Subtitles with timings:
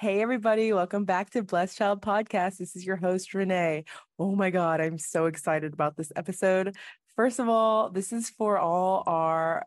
[0.00, 2.56] Hey, everybody, welcome back to Blessed Child Podcast.
[2.56, 3.84] This is your host, Renee.
[4.18, 6.74] Oh my God, I'm so excited about this episode.
[7.16, 9.66] First of all, this is for all our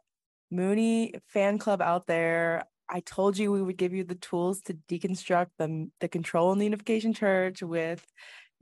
[0.52, 2.64] Moonie fan club out there.
[2.90, 6.60] I told you we would give you the tools to deconstruct the, the control and
[6.60, 8.04] the unification church with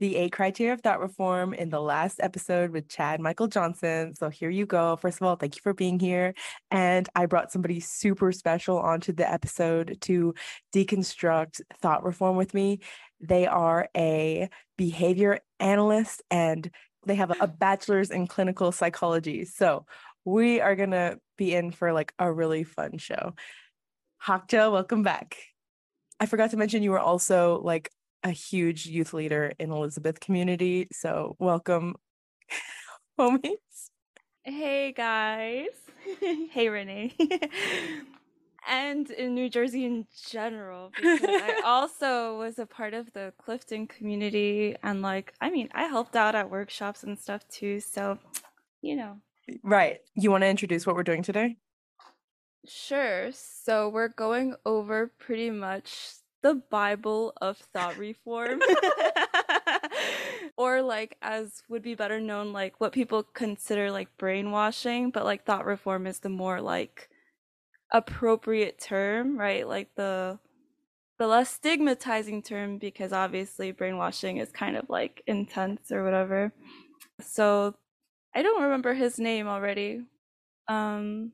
[0.02, 4.16] the eight criteria of thought reform in the last episode with Chad Michael Johnson.
[4.16, 4.96] So here you go.
[4.96, 6.34] First of all, thank you for being here.
[6.72, 10.34] And I brought somebody super special onto the episode to
[10.74, 12.80] deconstruct thought reform with me.
[13.20, 16.68] They are a behavior analyst and
[17.06, 19.44] they have a bachelor's in clinical psychology.
[19.44, 19.86] So
[20.24, 23.34] we are going to be in for like a really fun show.
[24.26, 25.36] Hakja, welcome back.
[26.18, 27.88] I forgot to mention you were also like
[28.22, 30.88] a huge youth leader in Elizabeth community.
[30.92, 31.96] So welcome,
[33.18, 33.56] homies.
[34.42, 35.68] Hey guys.
[36.20, 37.14] hey Renee.
[38.68, 43.86] and in New Jersey in general, because I also was a part of the Clifton
[43.86, 47.80] community and like I mean I helped out at workshops and stuff too.
[47.80, 48.18] So
[48.80, 49.18] you know.
[49.62, 49.98] Right.
[50.14, 51.56] You want to introduce what we're doing today?
[52.66, 53.30] Sure.
[53.32, 58.60] So we're going over pretty much the Bible of thought reform.
[60.56, 65.44] or like as would be better known like what people consider like brainwashing, but like
[65.44, 67.08] thought reform is the more like
[67.92, 69.66] appropriate term, right?
[69.66, 70.38] Like the
[71.18, 76.52] the less stigmatizing term because obviously brainwashing is kind of like intense or whatever.
[77.20, 77.74] So
[78.34, 80.02] I don't remember his name already.
[80.68, 81.32] Um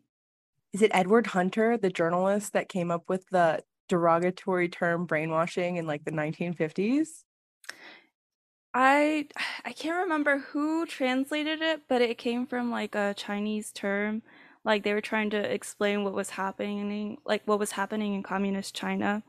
[0.73, 5.86] is it Edward Hunter, the journalist that came up with the derogatory term brainwashing in
[5.86, 7.25] like the 1950s?
[8.75, 9.28] I
[9.64, 14.22] I can't remember who translated it, but it came from like a Chinese term.
[14.64, 18.75] Like they were trying to explain what was happening, like what was happening in communist
[18.75, 19.22] China.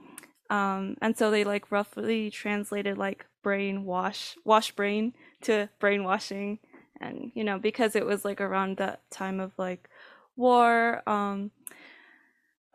[0.49, 5.13] Um, and so they like roughly translated like brain wash, wash brain
[5.43, 6.59] to brainwashing.
[6.99, 9.89] And, you know, because it was like around that time of like
[10.35, 11.51] war, um,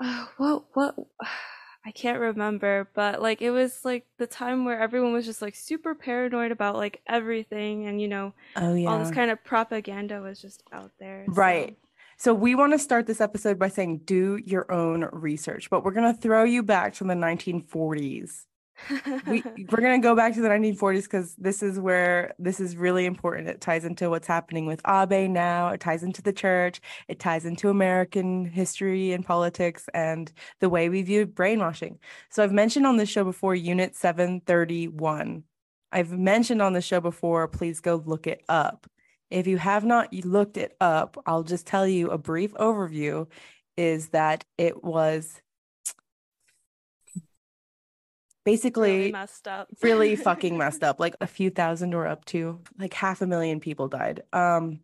[0.37, 0.95] what, what,
[1.87, 5.55] I can't remember, but like it was like the time where everyone was just like
[5.55, 10.21] super paranoid about like everything and you know oh yeah all this kind of propaganda
[10.21, 11.25] was just out there.
[11.29, 11.71] Right.
[11.71, 11.77] So.
[12.17, 15.91] So we want to start this episode by saying do your own research, but we're
[15.91, 18.45] going to throw you back to the 1940s
[19.27, 23.07] we we're gonna go back to the 1940s because this is where this is really
[23.07, 23.49] important.
[23.49, 25.69] It ties into what's happening with Abe now.
[25.69, 26.81] It ties into the church.
[27.09, 31.99] It ties into American history and politics and the way we view brainwashing.
[32.31, 35.45] So I've mentioned on the show before Unit 731.
[35.93, 37.47] I've mentioned on the show before.
[37.49, 38.87] Please go look it up.
[39.31, 43.29] If you have not looked it up, I'll just tell you a brief overview.
[43.77, 45.41] Is that it was
[48.45, 49.69] basically really messed up.
[49.83, 53.61] really fucking messed up like a few thousand or up to like half a million
[53.61, 54.23] people died.
[54.33, 54.81] Um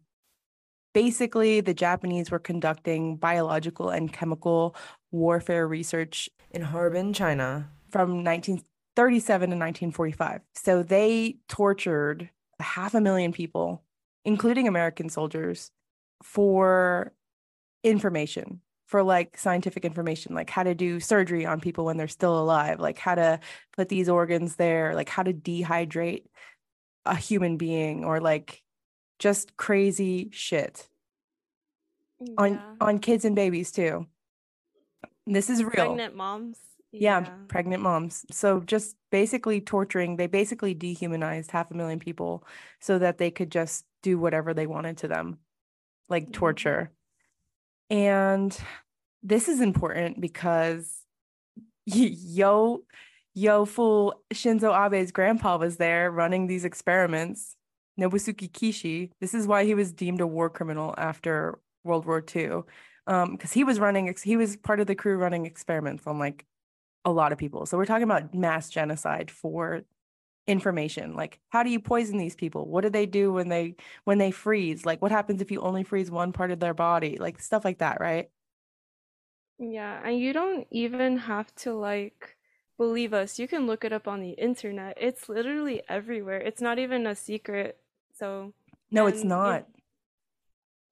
[0.92, 4.74] basically the japanese were conducting biological and chemical
[5.10, 7.68] warfare research in harbin china.
[7.90, 13.82] from 1937 to 1945 so they tortured half a million people
[14.24, 15.70] including american soldiers
[16.22, 17.12] for
[17.84, 22.36] information for like scientific information, like how to do surgery on people when they're still
[22.36, 23.38] alive, like how to
[23.76, 26.24] put these organs there, like how to dehydrate
[27.06, 28.64] a human being or like
[29.20, 30.88] just crazy shit
[32.20, 32.34] yeah.
[32.36, 34.08] on on kids and babies too.
[35.24, 35.70] This is real.
[35.70, 36.58] Pregnant moms.
[36.90, 37.20] Yeah.
[37.20, 38.26] yeah, pregnant moms.
[38.32, 42.44] So just basically torturing, they basically dehumanized half a million people
[42.80, 45.38] so that they could just do whatever they wanted to them,
[46.08, 46.32] like mm-hmm.
[46.32, 46.90] torture.
[47.90, 48.56] And
[49.22, 51.02] this is important because
[51.84, 52.82] yo
[53.34, 57.56] yo fool Shinzo Abe's grandpa was there running these experiments.
[57.98, 59.10] Nobusuke Kishi.
[59.20, 62.62] This is why he was deemed a war criminal after World War II.
[63.06, 66.46] Um, because he was running he was part of the crew running experiments on like
[67.04, 67.66] a lot of people.
[67.66, 69.82] So we're talking about mass genocide for
[70.46, 72.66] information like how do you poison these people?
[72.66, 74.84] What do they do when they when they freeze?
[74.84, 77.18] Like what happens if you only freeze one part of their body?
[77.18, 78.30] Like stuff like that right?
[79.58, 82.36] Yeah and you don't even have to like
[82.78, 83.38] believe us.
[83.38, 84.96] You can look it up on the internet.
[85.00, 86.38] It's literally everywhere.
[86.38, 87.78] It's not even a secret
[88.14, 88.52] so
[88.90, 89.66] no it's not.
[89.68, 89.82] you,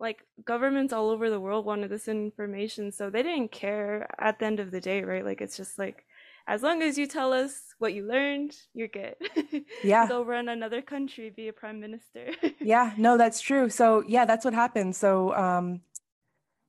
[0.00, 4.46] like governments all over the world wanted this information so they didn't care at the
[4.46, 5.24] end of the day right?
[5.24, 6.04] Like it's just like
[6.48, 9.14] as long as you tell us what you learned, you're good.
[9.84, 10.08] Yeah.
[10.08, 12.30] Go run another country, be a prime minister.
[12.60, 13.68] yeah, no, that's true.
[13.68, 14.96] So yeah, that's what happened.
[14.96, 15.82] So um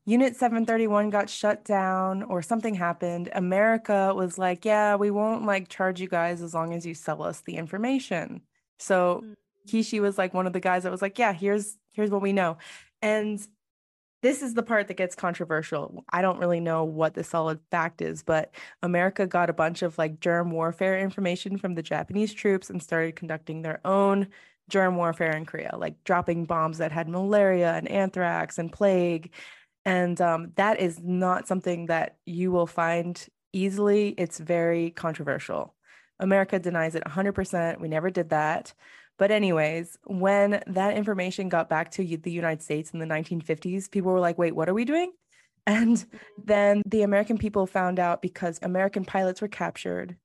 [0.05, 3.29] Unit 731 got shut down or something happened.
[3.33, 7.21] America was like, yeah, we won't like charge you guys as long as you sell
[7.23, 8.41] us the information.
[8.79, 9.35] So Mm.
[9.67, 12.33] Kishi was like one of the guys that was like, yeah, here's here's what we
[12.33, 12.57] know.
[13.01, 13.39] And
[14.21, 16.03] this is the part that gets controversial.
[16.11, 19.97] I don't really know what the solid fact is, but America got a bunch of
[19.97, 24.27] like germ warfare information from the Japanese troops and started conducting their own
[24.69, 29.31] germ warfare in Korea, like dropping bombs that had malaria and anthrax and plague.
[29.85, 34.09] And um, that is not something that you will find easily.
[34.17, 35.75] It's very controversial.
[36.19, 37.79] America denies it 100%.
[37.79, 38.73] We never did that.
[39.19, 44.11] But, anyways, when that information got back to the United States in the 1950s, people
[44.13, 45.13] were like, wait, what are we doing?
[45.67, 46.03] And
[46.37, 50.17] then the American people found out because American pilots were captured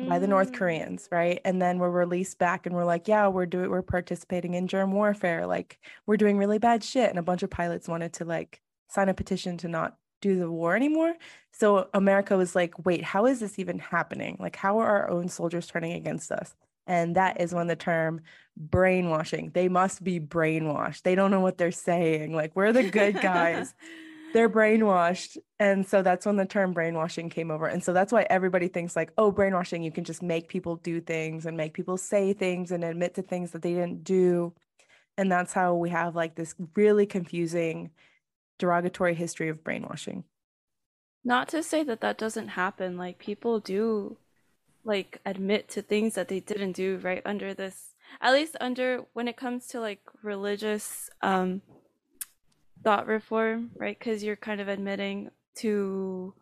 [0.00, 0.54] by the North Mm.
[0.54, 1.40] Koreans, right?
[1.44, 4.92] And then were released back and we're like, yeah, we're doing we're participating in germ
[4.92, 5.46] warfare.
[5.46, 7.10] Like we're doing really bad shit.
[7.10, 10.50] And a bunch of pilots wanted to like sign a petition to not do the
[10.50, 11.14] war anymore.
[11.52, 14.36] So America was like, wait, how is this even happening?
[14.40, 16.54] Like, how are our own soldiers turning against us?
[16.86, 18.20] And that is when the term
[18.56, 21.02] brainwashing, they must be brainwashed.
[21.02, 22.34] They don't know what they're saying.
[22.34, 23.74] Like, we're the good guys
[24.32, 28.26] they're brainwashed and so that's when the term brainwashing came over and so that's why
[28.28, 31.96] everybody thinks like oh brainwashing you can just make people do things and make people
[31.96, 34.52] say things and admit to things that they didn't do
[35.16, 37.90] and that's how we have like this really confusing
[38.58, 40.24] derogatory history of brainwashing
[41.24, 42.96] Not to say that that doesn't happen.
[42.96, 44.18] Like people do
[44.86, 47.94] like admit to things that they didn't do right under this.
[48.20, 51.60] At least under when it comes to like religious um
[52.82, 53.98] thought reform, right?
[53.98, 56.34] Because you're kind of admitting to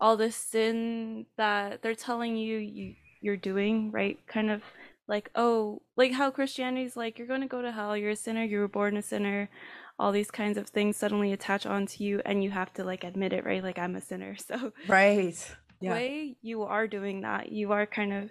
[0.00, 4.18] all the sin that they're telling you you you're doing, right?
[4.26, 4.62] Kind of
[5.06, 8.44] like, oh, like how Christianity's like, you're going to go to hell, you're a sinner,
[8.44, 9.50] you were born a sinner,
[9.98, 13.32] all these kinds of things suddenly attach onto you, and you have to like admit
[13.32, 13.62] it, right?
[13.62, 14.36] Like, I'm a sinner.
[14.46, 18.30] So, right yeah way you are doing that, you are kind of,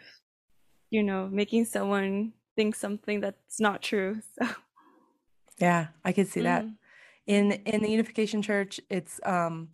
[0.90, 4.22] you know, making someone think something that's not true.
[4.40, 4.48] So,
[5.60, 6.76] yeah i could see that Mhm.
[7.28, 9.70] in in the unification church it's um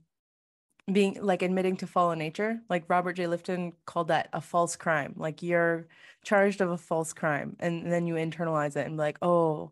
[0.92, 5.13] being like admitting to fallen nature like robert j lifton called that a false crime
[5.18, 5.88] like you're
[6.24, 9.72] charged of a false crime and then you internalize it and be like oh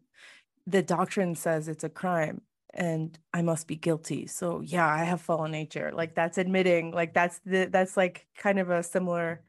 [0.68, 2.42] the doctrine says it's a crime
[2.74, 7.14] and i must be guilty so yeah i have fallen nature like that's admitting like
[7.14, 9.42] that's the that's like kind of a similar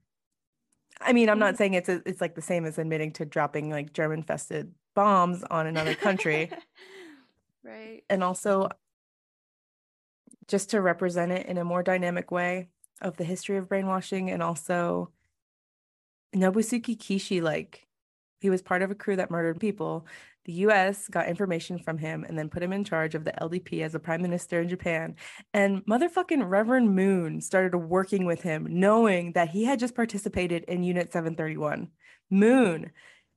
[1.01, 1.59] i mean i'm not Mhm.
[1.59, 5.43] saying it's a, it's like the same as admitting to dropping like germ infested bombs
[5.51, 6.51] on another country
[7.65, 8.03] right.
[8.11, 8.69] and also
[10.47, 12.69] just to represent it in a more dynamic way
[13.01, 15.11] of the history of brainwashing and also
[16.35, 17.87] Nobusuke Kishi like
[18.41, 20.07] he was part of a crew that murdered people.
[20.45, 23.83] The US got information from him and then put him in charge of the LDP
[23.83, 25.17] as a prime minister in Japan.
[25.55, 30.83] And motherfucking Reverend Moon started working with him, knowing that he had just participated in
[30.83, 31.89] Unit 731.
[32.31, 32.91] Moon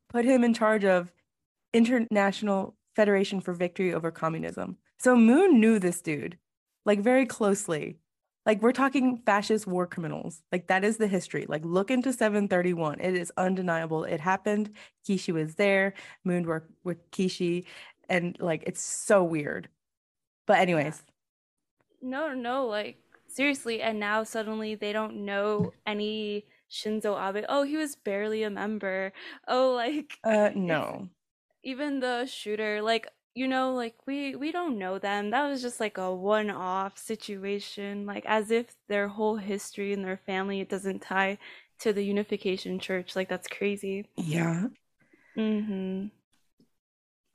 [0.10, 1.12] put him in charge of
[1.74, 4.78] International Federation for Victory Over Communism.
[4.98, 6.38] So Moon knew this dude
[6.86, 8.00] like very closely.
[8.48, 10.44] Like we're talking fascist war criminals.
[10.54, 11.46] Like that is the history.
[11.50, 13.02] Like look into 731.
[13.02, 14.06] It is undeniable.
[14.06, 14.72] It happened.
[15.08, 15.96] Kishi was there.
[16.26, 17.66] Moon worked with Kishi.
[18.10, 19.70] And like it's so weird.
[20.48, 21.04] But anyways,
[22.02, 27.46] No, no, like seriously, and now suddenly they don't know any Shinzo Abe.
[27.50, 29.14] Oh, he was barely a member.
[29.48, 31.10] Oh, like uh no.
[31.64, 33.08] even the shooter, like
[33.38, 35.30] you know, like we we don't know them.
[35.30, 40.18] That was just like a one-off situation, like as if their whole history and their
[40.26, 41.38] family it doesn't tie
[41.80, 43.16] to the Unification Church.
[43.16, 44.08] Like that's crazy.
[44.18, 44.68] Yeah.
[45.38, 46.08] Mm-hmm.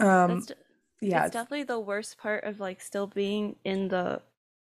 [0.05, 0.53] Um That's
[1.01, 1.25] yeah.
[1.25, 4.23] it's definitely the worst part of like still being in the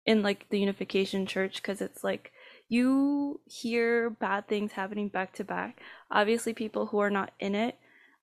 [0.07, 2.33] in like the unification church because it's like
[2.71, 7.77] you hear bad things happening back to back obviously people who are not in it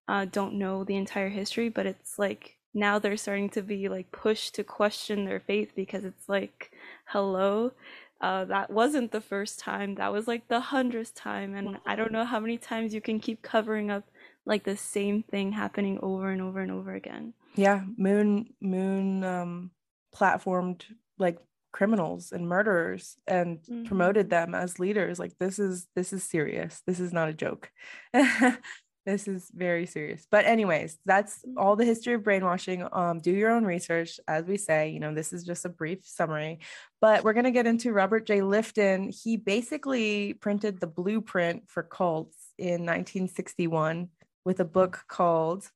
[0.07, 4.11] uh, don't know the entire history but it's like now they're starting to be like
[4.11, 6.71] pushed to question their faith because it's like
[7.05, 7.71] hello
[8.21, 12.11] uh, that wasn't the first time that was like the hundredth time and i don't
[12.11, 14.03] know how many times you can keep covering up
[14.45, 19.71] like the same thing happening over and over and over again Yeah, Moon Moon um
[20.13, 20.83] platformed
[21.17, 21.37] like
[21.71, 24.29] criminals and murderers and promoted Mhm.
[24.29, 25.19] them as leaders.
[25.19, 26.81] Like this is this is serious.
[26.87, 27.71] This is not a joke.
[29.05, 30.25] This is very serious.
[30.31, 32.87] But anyways, that's all the history of brainwashing.
[32.91, 35.99] Um do your own research as we say, you know, this is just a brief
[36.03, 36.59] summary.
[37.01, 38.39] But we're going to get into Robert J.
[38.39, 39.15] Lifton.
[39.23, 44.09] He basically printed the blueprint for cults in 1961
[44.43, 45.69] with a book called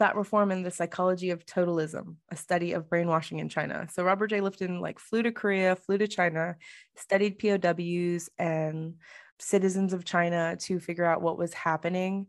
[0.00, 3.86] Thought Reform and the Psychology of Totalism, a study of brainwashing in China.
[3.92, 4.40] So Robert J.
[4.40, 6.56] Lifton like flew to Korea, flew to China,
[6.96, 8.94] studied POWs and
[9.38, 12.26] citizens of China to figure out what was happening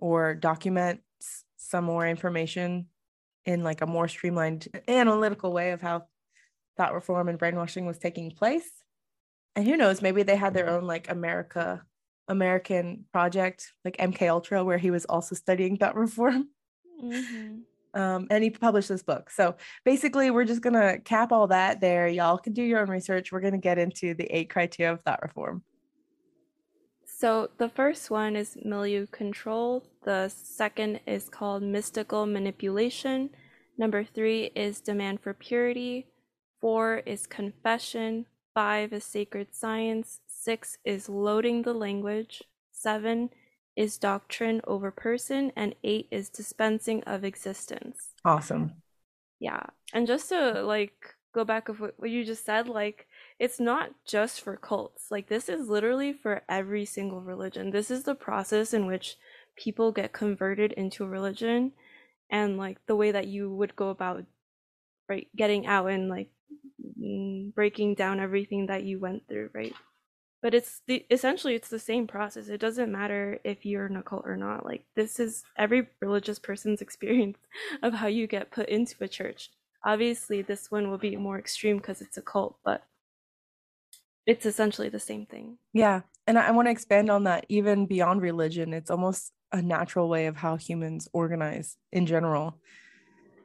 [0.00, 1.00] or document
[1.56, 2.86] some more information
[3.44, 6.06] in like a more streamlined analytical way of how
[6.76, 8.68] thought reform and brainwashing was taking place.
[9.54, 11.84] And who knows, maybe they had their own like America
[12.28, 16.48] American project like MK Ultra where he was also studying thought reform.
[17.02, 18.00] Mm-hmm.
[18.00, 19.30] Um, and he published this book.
[19.30, 22.06] So basically, we're just gonna cap all that there.
[22.06, 23.32] Y'all can do your own research.
[23.32, 25.64] We're gonna get into the eight criteria of thought reform.
[27.04, 29.84] So the first one is milieu control.
[30.04, 33.30] The second is called mystical manipulation.
[33.76, 36.06] Number three is demand for purity.
[36.60, 38.26] Four is confession.
[38.54, 40.20] Five is sacred science.
[40.26, 42.42] Six is loading the language.
[42.72, 43.30] Seven
[43.76, 45.52] is doctrine over person.
[45.54, 48.10] And eight is dispensing of existence.
[48.24, 48.72] Awesome.
[49.38, 49.64] Yeah.
[49.92, 53.06] And just to like go back of what, what you just said, like
[53.38, 55.10] it's not just for cults.
[55.10, 57.70] Like this is literally for every single religion.
[57.70, 59.16] This is the process in which
[59.56, 61.72] people get converted into a religion
[62.30, 64.24] and like the way that you would go about
[65.08, 66.30] right getting out and like
[67.00, 69.74] mm, breaking down everything that you went through, right?
[70.42, 72.48] But it's the essentially it's the same process.
[72.48, 74.64] It doesn't matter if you're in a cult or not.
[74.64, 77.38] Like this is every religious person's experience
[77.82, 79.50] of how you get put into a church.
[79.84, 82.84] Obviously, this one will be more extreme because it's a cult, but
[84.26, 85.58] it's essentially the same thing.
[85.72, 86.02] Yeah.
[86.26, 88.72] And I, I want to expand on that even beyond religion.
[88.72, 92.58] It's almost a natural way of how humans organize in general.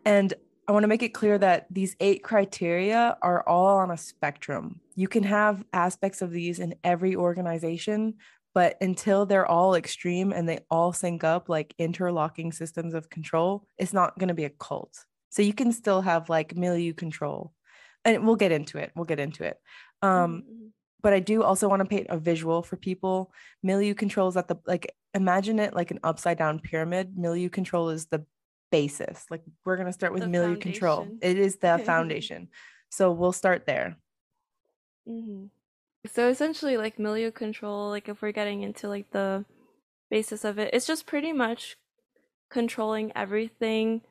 [0.06, 0.34] And
[0.68, 4.80] I want to make it clear that these eight criteria are all on a spectrum.
[4.96, 8.16] You can have aspects of these in every organization,
[8.54, 13.68] but until they're all extreme and they all sync up like interlocking systems of control,
[13.78, 15.06] it's not going to be a cult.
[15.30, 17.52] So you can still have like milieu control.
[18.04, 18.92] And we'll get into it.
[18.96, 19.58] We'll get into it.
[20.02, 20.65] Um, mm-hmm.
[21.06, 23.32] But I do also want to paint a visual for people.
[23.62, 27.16] Milieu control is at the like imagine it like an upside down pyramid.
[27.16, 28.26] Milieu control is the
[28.72, 29.24] basis.
[29.30, 30.72] Like we're gonna start with the milieu foundation.
[30.72, 31.08] control.
[31.22, 32.48] It is the foundation.
[32.90, 33.98] So we'll start there.
[35.08, 35.46] Mm-hmm.
[36.12, 39.46] So essentially, like milieu control, like if we're getting into like the
[40.10, 41.78] basis of it, it's just pretty much
[42.50, 44.02] controlling everything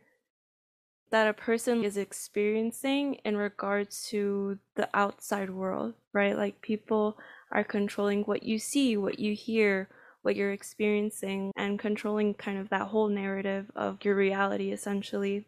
[1.14, 6.36] that a person is experiencing in regards to the outside world, right?
[6.36, 7.16] Like people
[7.52, 9.88] are controlling what you see, what you hear,
[10.22, 15.46] what you're experiencing, and controlling kind of that whole narrative of your reality essentially.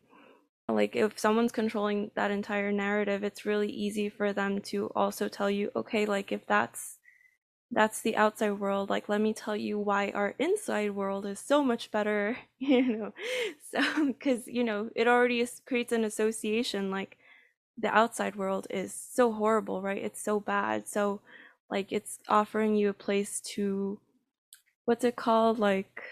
[0.68, 5.50] Like if someone's controlling that entire narrative, it's really easy for them to also tell
[5.50, 6.98] you, okay, like if that's
[7.72, 11.64] that's the outside world like let me tell you why our inside world is so
[11.64, 13.12] much better you know?
[13.70, 17.18] So because you know it already is, creates an association like
[17.78, 20.02] the outside world is so horrible right?
[20.02, 20.88] It's so bad.
[20.88, 21.20] So
[21.70, 23.98] like it's offering you a place to
[24.84, 25.58] what's it called?
[25.58, 26.02] Like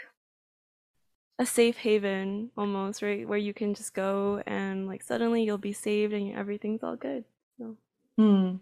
[1.38, 3.26] a safe haven almost right?
[3.26, 7.25] Where you can just go and like suddenly you'll be saved and everything's all good
[7.58, 7.76] so.
[8.18, 8.61] Mm.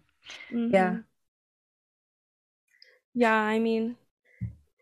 [0.53, 0.73] mm-hmm.
[0.73, 0.97] yeah
[3.15, 3.97] yeah, I mean,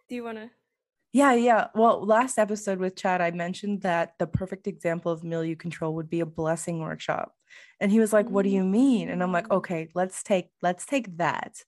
[0.08, 0.50] do you want to?
[1.12, 1.68] Yeah, yeah.
[1.74, 6.08] Well, last episode with Chad, I mentioned that the perfect example of milieu control would
[6.08, 7.34] be a blessing workshop.
[7.80, 9.56] And he was like, "What do you mean?" And I'm like, mm.
[9.56, 11.64] "Okay, let's take let's take that."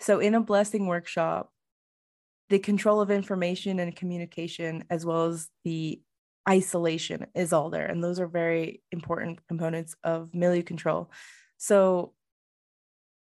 [0.00, 1.52] So in a blessing workshop,
[2.48, 6.02] the control of information and communication as well as the
[6.48, 11.10] isolation is all there and those are very important components of milieu control.
[11.58, 12.14] So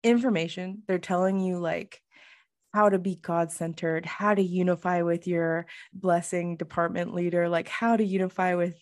[0.03, 2.01] information, they're telling you like
[2.75, 7.97] how to be God centered, how to unify with your blessing department leader, like how
[7.97, 8.75] to unify with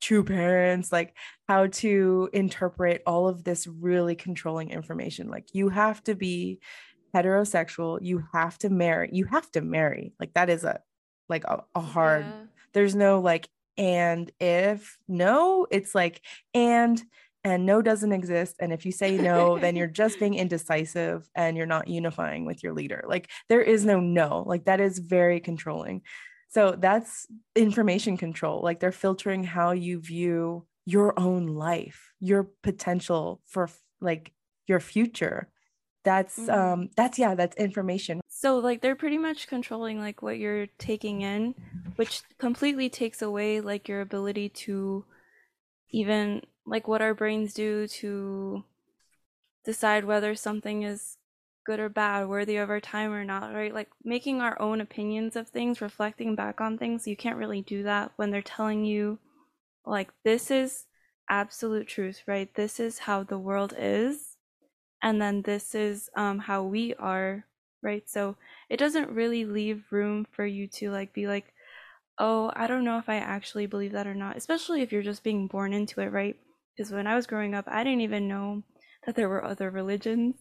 [0.00, 1.16] true parents, like
[1.48, 5.28] how to interpret all of this really controlling information.
[5.28, 6.60] Like you have to be
[7.12, 10.12] heterosexual, you have to marry, you have to marry.
[10.20, 10.78] Like that is a
[11.28, 12.42] like a, a hard, yeah.
[12.72, 16.22] there's no like and if no, it's like
[16.54, 17.02] and
[17.44, 21.56] and no doesn't exist and if you say no then you're just being indecisive and
[21.56, 23.04] you're not unifying with your leader.
[23.06, 26.02] Like there is no no like that is very controlling.
[26.48, 33.40] So that's information control like they're filtering how you view your own life your potential
[33.46, 33.68] for
[34.00, 34.32] like
[34.66, 35.48] your future.
[36.04, 36.50] That's mm-hmm.
[36.50, 38.20] um that's yeah that's information.
[38.28, 41.54] So like they're pretty much controlling like what you're taking in
[41.96, 45.04] which completely takes away like your ability to
[45.90, 48.64] even like what our brains do to
[49.64, 51.16] decide whether something is
[51.64, 53.74] good or bad, worthy of our time or not, right?
[53.74, 57.06] Like making our own opinions of things, reflecting back on things.
[57.06, 59.18] You can't really do that when they're telling you
[59.84, 60.86] like this is
[61.28, 62.52] absolute truth, right?
[62.54, 64.36] This is how the world is,
[65.02, 67.44] and then this is um, how we are,
[67.82, 68.08] right?
[68.08, 68.36] So
[68.68, 71.52] it doesn't really leave room for you to like be like,
[72.18, 75.24] oh, I don't know if I actually believe that or not, especially if you're just
[75.24, 76.36] being born into it, right?
[76.80, 78.62] Because when I was growing up, I didn't even know
[79.04, 80.36] that there were other religions.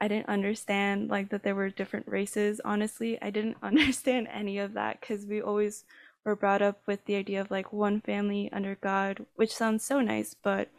[0.00, 2.62] I didn't understand like that there were different races.
[2.64, 5.84] Honestly, I didn't understand any of that because we always
[6.24, 10.00] were brought up with the idea of like one family under God, which sounds so
[10.00, 10.70] nice, but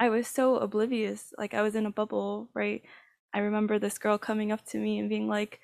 [0.00, 1.32] I was so oblivious.
[1.38, 2.82] Like I was in a bubble, right?
[3.32, 5.60] I remember this girl coming up to me and being like,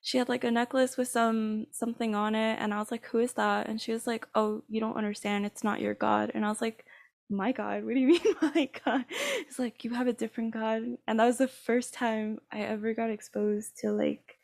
[0.00, 3.20] she had like a necklace with some something on it, and I was like, "Who
[3.20, 5.46] is that?" And she was like, "Oh, you don't understand.
[5.46, 6.84] It's not your God." And I was like,
[7.32, 7.84] "My God?
[7.84, 9.04] What do you mean, my God?"
[9.40, 12.94] It's like you have a different God, and that was the first time I ever
[12.94, 14.38] got exposed to like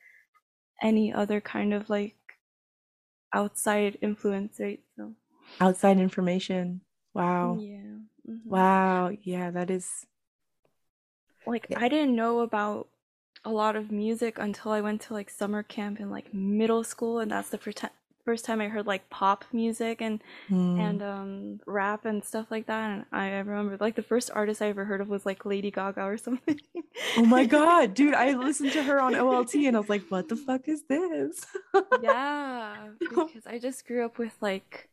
[0.82, 2.16] any other kind of like
[3.32, 4.80] outside influence, right?
[4.96, 5.12] So
[5.60, 6.82] outside information.
[7.14, 7.58] Wow.
[7.60, 7.98] yeah.
[8.26, 9.10] hmm Wow.
[9.22, 10.06] Yeah, that is
[11.46, 11.78] Like yeah.
[11.80, 12.88] I didn't know about
[13.44, 17.20] a lot of music until I went to like summer camp in like middle school,
[17.20, 17.88] and that's the ti-
[18.28, 20.78] first time I heard like pop music and Hmm.
[20.84, 22.82] and um rap and stuff like that.
[22.90, 25.70] And I, I remember like the first artist I ever heard of was like Lady
[25.78, 26.60] Gaga or something.
[27.16, 30.28] Oh my God, dude, I listened to her on OLT and I was like, what
[30.28, 31.34] the fuck is this?
[32.02, 34.88] Yeah, because I just grew up with like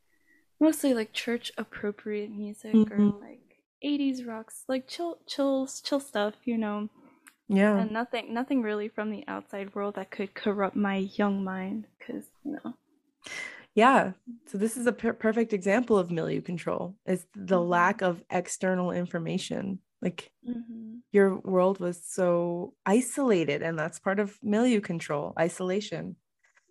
[0.59, 3.21] mostly like church appropriate music or Mhm.
[3.21, 3.45] like
[3.83, 6.89] 80s rocks, like chill chill chill stuff, you know.
[7.47, 7.77] Yeah.
[7.81, 12.25] And nothing nothing really from the outside world that could corrupt my young mind cuz
[12.43, 12.73] you know.
[13.75, 14.13] Yeah.
[14.47, 16.97] So this is a per- perfect example of milieu control.
[17.05, 17.61] Is the Mhm.
[17.61, 19.79] lack of external information.
[20.01, 21.03] Like Mhm.
[21.13, 26.17] your world was so isolated and that's part of milieu control, isolation.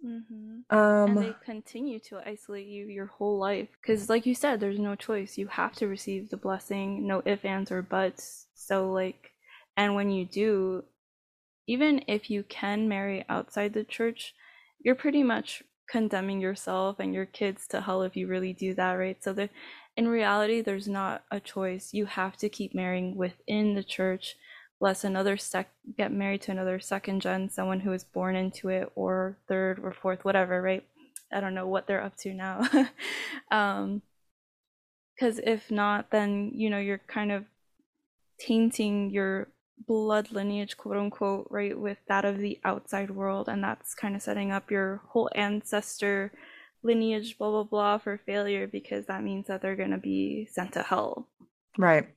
[0.05, 0.65] Mhm.
[1.07, 4.79] And they Um continue to isolate you your whole life cuz like you said there's
[4.79, 5.37] no choice.
[5.39, 8.49] You have to receive the blessing, no ifs ands or buts.
[8.55, 9.33] So like
[9.77, 10.85] and when you do,
[11.67, 14.35] even if you can marry outside the church,
[14.81, 18.93] you're pretty much condemning yourself and your kids to hell if you really do that,
[18.93, 19.23] right?
[19.23, 19.49] So the
[19.97, 21.91] in reality, there's not a choice.
[21.93, 24.37] You have to keep marrying within the church,
[24.81, 28.91] lest another sec get married to another second gen, someone who was born into it,
[28.97, 30.85] or third or fourth, whatever, right?
[31.33, 32.69] I don't know what they're up to now.
[33.51, 34.03] um,
[35.15, 37.45] because if not, then you know you're kind of
[38.41, 43.49] tainting your blood lineage, quote unquote, right, with that of the outside world.
[43.49, 46.33] And that's kind of setting up your whole ancestor
[46.83, 50.73] lineage, blah, blah, blah, for failure because that means that they're going to be sent
[50.75, 51.29] to hell.
[51.79, 52.09] right.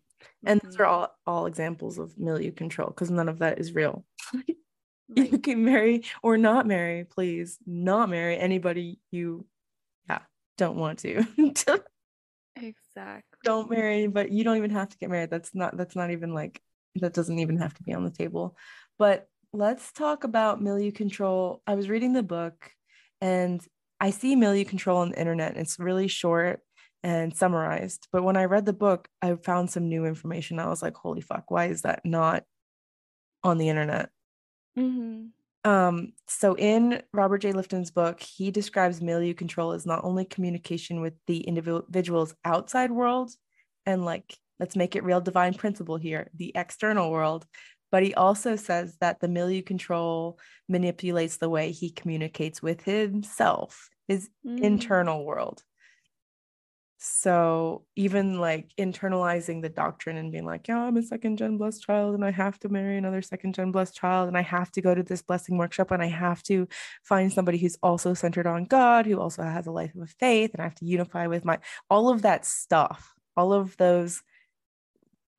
[0.45, 0.89] And those are Mhm.
[0.89, 4.05] all all examples of milieu control because none of that is real.
[5.15, 7.57] You can marry or not marry, please.
[7.65, 9.45] Not marry anybody you
[10.09, 10.21] yeah,
[10.57, 11.25] don't want to.
[12.57, 13.37] Exactly.
[13.43, 15.29] don't marry, but you don't even have to get married.
[15.29, 16.61] That's not that's not even like
[17.01, 18.55] that doesn't even have to be on the table.
[18.97, 21.61] But let's talk about milieu control.
[21.65, 22.71] I was reading the book
[23.21, 23.65] and
[23.99, 25.57] I see milieu control on the internet.
[25.57, 26.61] It's really short
[27.03, 28.07] and summarized.
[28.11, 30.59] But when I read the book, I found some new information.
[30.59, 32.43] I was like, holy fuck, why is that not
[33.43, 34.09] on the internet?
[34.77, 35.27] Mm-hmm.
[35.69, 37.51] Um, so in Robert J.
[37.51, 43.31] Lifton's book, he describes milieu control as not only communication with the individual's outside world
[43.85, 47.45] and like, let's make it real divine principle here, the external world,
[47.91, 53.89] but he also says that the milieu control manipulates the way he communicates with himself,
[54.07, 54.61] his Mm.
[54.61, 55.63] internal world.
[56.99, 61.83] So even like internalizing the doctrine and being like, yeah, I'm a second gen blessed
[61.83, 64.81] child and I have to marry another second gen blessed child and I have to
[64.81, 66.67] go to this blessing workshop and I have to
[67.03, 70.61] find somebody who's also centered on God, who also has a life of faith and
[70.61, 73.13] I have to unify with my all of that stuff.
[73.35, 74.23] All of those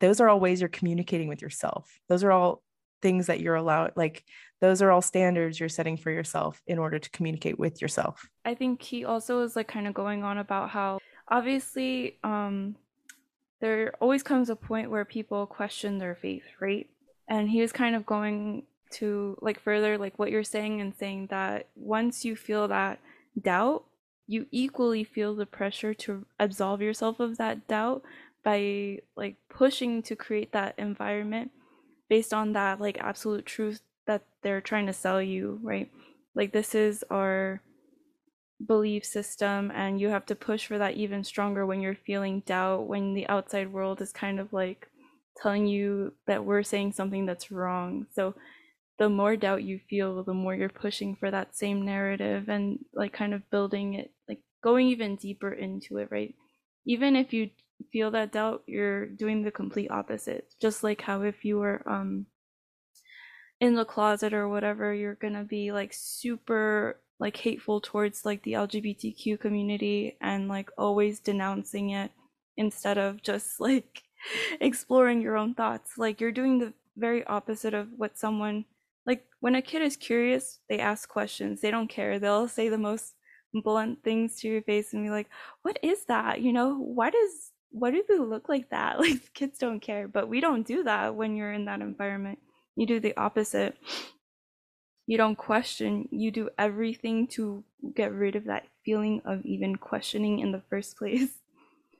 [0.00, 1.98] those are all ways you're communicating with yourself.
[2.08, 2.62] Those are all
[3.00, 4.24] things that you're allowed like
[4.60, 8.28] those are all standards you're setting for yourself in order to communicate with yourself.
[8.44, 12.74] I think he also is like kind of going on about how obviously um
[13.60, 16.88] there always comes a point where people question their faith, right?
[17.28, 21.28] And he was kind of going to like further like what you're saying and saying
[21.30, 23.00] that once you feel that
[23.40, 23.84] doubt,
[24.26, 28.02] you equally feel the pressure to absolve yourself of that doubt
[28.44, 31.50] by like pushing to create that environment
[32.08, 35.90] based on that like absolute truth that they're trying to sell you, right?
[36.34, 37.60] Like this is our
[38.66, 42.88] belief system and you have to push for that even stronger when you're feeling doubt
[42.88, 44.88] when the outside world is kind of like
[45.40, 48.34] telling you that we're saying something that's wrong so
[48.98, 53.12] the more doubt you feel the more you're pushing for that same narrative and like
[53.12, 56.34] kind of building it like going even deeper into it right
[56.84, 57.50] even if you
[57.92, 60.52] feel that doubt, you're doing the complete opposite.
[60.60, 62.26] Just like how if you were um
[63.60, 68.52] in the closet or whatever, you're gonna be like super like hateful towards like the
[68.52, 72.12] LGBTQ community and like always denouncing it
[72.56, 74.02] instead of just like
[74.60, 75.98] exploring your own thoughts.
[75.98, 78.64] Like you're doing the very opposite of what someone
[79.06, 81.60] like when a kid is curious, they ask questions.
[81.60, 82.18] They don't care.
[82.18, 83.14] They'll say the most
[83.54, 85.28] blunt things to your face and be like,
[85.62, 86.42] "What is that?
[86.42, 90.28] You know, why does why do they look like that?" Like kids don't care, but
[90.28, 92.38] we don't do that when you're in that environment.
[92.76, 93.76] You do the opposite.
[95.06, 96.08] You don't question.
[96.10, 100.96] You do everything to get rid of that feeling of even questioning in the first
[100.98, 101.30] place.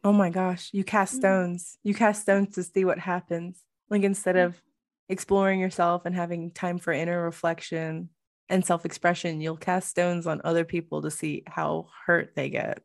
[0.04, 1.18] Oh my gosh, you cast Mm.
[1.18, 1.78] stones.
[1.83, 3.64] You cast stones to see what happens.
[3.90, 4.62] Like instead of
[5.09, 8.11] exploring yourself and having time for inner reflection
[8.48, 12.83] and self-expression, you'll cast stones on other people to see how hurt they get.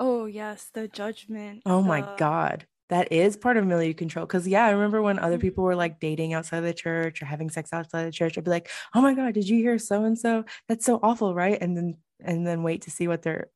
[0.00, 1.62] Oh yes, the judgment.
[1.66, 2.66] Oh my God.
[2.88, 4.26] That is part of milieu control.
[4.26, 5.42] Cause yeah, I remember when other mm-hmm.
[5.42, 8.42] people were like dating outside of the church or having sex outside the church, I'd
[8.42, 10.44] be like, oh my God, did you hear so and so?
[10.68, 11.56] That's so awful, right?
[11.60, 13.48] And then and then wait to see what they're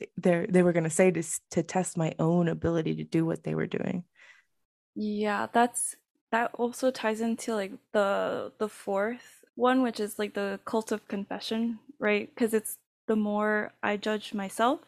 [0.00, 3.44] eh, they're they were gonna say to to test my own ability to do what
[3.44, 4.04] they were doing.
[4.96, 5.96] Yeah, that's
[6.32, 11.06] that also ties into like the the fourth one, which is like the cult of
[11.06, 12.28] confession, right?
[12.34, 14.80] Because it's the more I judge myself,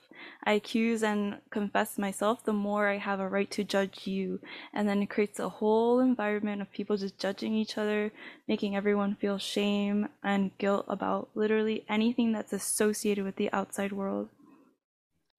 [0.45, 4.41] I accuse and confess myself, the more I have a right to judge you.
[4.73, 8.13] And then it creates a whole environment of people just judging each other,
[8.49, 14.29] making everyone feel shame and guilt about literally anything that's associated with the outside world.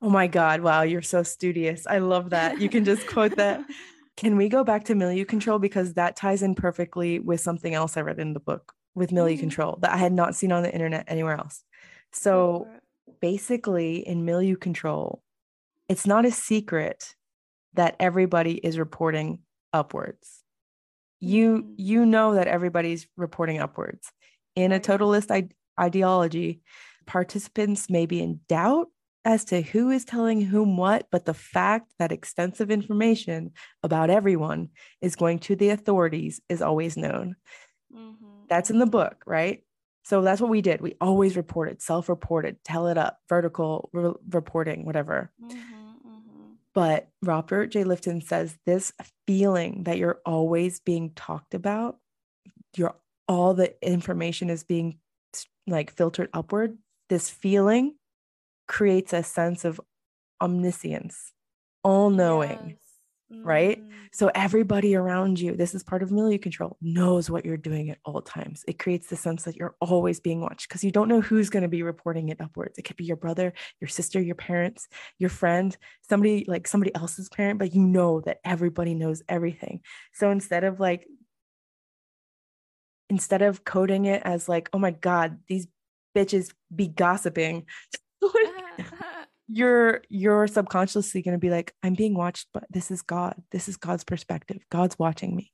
[0.01, 1.87] Oh my God, wow, you're so studious.
[1.87, 2.59] I love that.
[2.59, 3.65] You can just quote that.
[4.15, 5.59] Can we go back to milieu control?
[5.59, 9.37] Because that ties in perfectly with something else I read in the book with milieu
[9.37, 9.39] Mhm.
[9.39, 11.63] control that I had not seen on the internet anywhere else.
[12.11, 12.67] So.
[13.19, 15.23] Basically, in milieu control,
[15.89, 17.15] it's not a secret
[17.73, 19.39] that everybody is reporting
[19.73, 20.43] upwards.
[21.19, 21.75] You Mhm.
[21.77, 24.11] you know that everybody's reporting upwards.
[24.55, 25.49] In a totalist I-
[25.79, 26.61] ideology,
[27.05, 28.91] participants may be in doubt
[29.25, 33.51] as to who is telling whom what, but the fact that extensive information
[33.83, 34.69] about everyone
[35.01, 37.35] is going to the authorities is always known.
[37.93, 39.63] Mhm, That's in the book, right?
[40.07, 40.79] So that's what we did.
[40.79, 45.33] We always reported, self reported, tell it up, vertical re- reporting, whatever.
[45.43, 46.55] Mhm, mhm.
[46.73, 47.83] But Robert J.
[47.83, 48.93] Lifton says this
[49.25, 51.97] feeling that you're always being talked about,
[52.77, 52.95] you're
[53.27, 54.99] all the information is being
[55.67, 56.77] like filtered upward.
[57.09, 57.95] This feeling
[58.65, 59.81] creates a sense of
[60.41, 61.33] omniscience,
[61.83, 62.86] all knowing, Yes.
[63.43, 63.79] Right?
[63.79, 63.91] Mhm.
[64.11, 67.99] So everybody around you, this is part of milieu control, knows what you're doing at
[68.05, 68.63] all times.
[68.67, 71.63] It creates the sense that you're always being watched because you don't know who's going
[71.63, 72.77] to be reporting it upwards.
[72.77, 74.87] It could be your brother, your sister, your parents,
[75.19, 75.75] your friend,
[76.09, 79.81] somebody like somebody else's parent, but you know that everybody knows everything.
[80.13, 81.07] So instead of like,
[83.09, 85.67] instead of coding it as like, oh my God, these
[86.15, 87.65] bitches be gossiping.
[89.47, 93.35] you're you're subconsciously going to be like i'm being watched but this is god.
[93.51, 94.59] This is god's perspective.
[94.69, 95.51] God's watching me.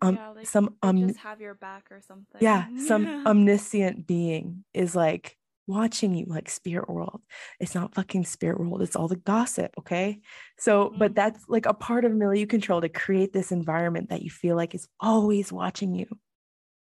[0.00, 2.40] Um yeah, like some um just have your back or something.
[2.40, 5.36] yeah some omniscient being is like
[5.68, 7.22] watching you like spirit world.
[7.60, 8.82] It's not fucking spirit world.
[8.82, 10.20] It's all the gossip okay?
[10.58, 11.14] So but Mhm.
[11.14, 14.74] that's like a part of milieu control to create this environment that you feel like
[14.74, 16.06] is always watching you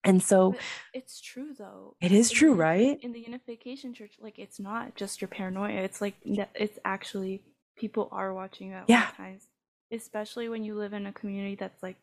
[0.03, 0.59] and so But
[0.93, 1.95] it's true though.
[2.01, 5.27] it is In true unifi- right In the unification church, like it's not just your
[5.27, 5.81] paranoia.
[5.81, 7.43] It's like it's actually
[7.77, 9.07] people are watching you at Yeah.
[9.07, 9.47] all times.
[9.91, 11.97] Especially when you live in a community that's like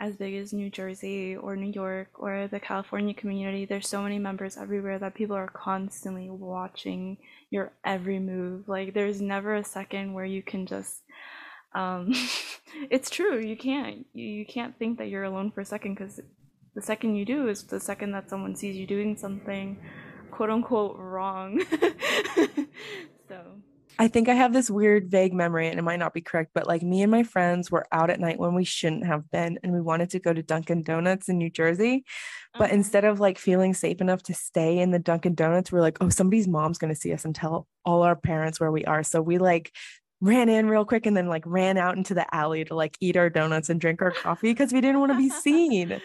[0.00, 3.64] as big as New Jersey or New York or the California community.
[3.64, 7.18] There's so many members everywhere that people are constantly watching
[7.50, 8.68] your every move.
[8.68, 11.02] Like there's never a second where you can just
[11.74, 12.12] um
[12.90, 16.20] it's true you can't you, you can't think that you're alone for a second because
[16.74, 19.78] the second you do is the second that someone sees you doing something
[20.30, 21.62] quote unquote wrong
[23.28, 23.40] so
[23.98, 26.66] I think I have this weird, vague memory, and it might not be correct, but
[26.66, 29.72] like me and my friends were out at night when we shouldn't have been, and
[29.72, 32.04] we wanted to go to Dunkin' Donuts in New Jersey.
[32.54, 32.74] But uh-huh.
[32.74, 36.08] instead of like feeling safe enough to stay in the Dunkin' Donuts, we're like, oh,
[36.08, 39.02] somebody's mom's going to see us and tell all our parents where we are.
[39.02, 39.72] So we like
[40.20, 43.16] ran in real quick and then like ran out into the alley to like eat
[43.16, 46.00] our donuts and drink our coffee because we didn't want to be seen.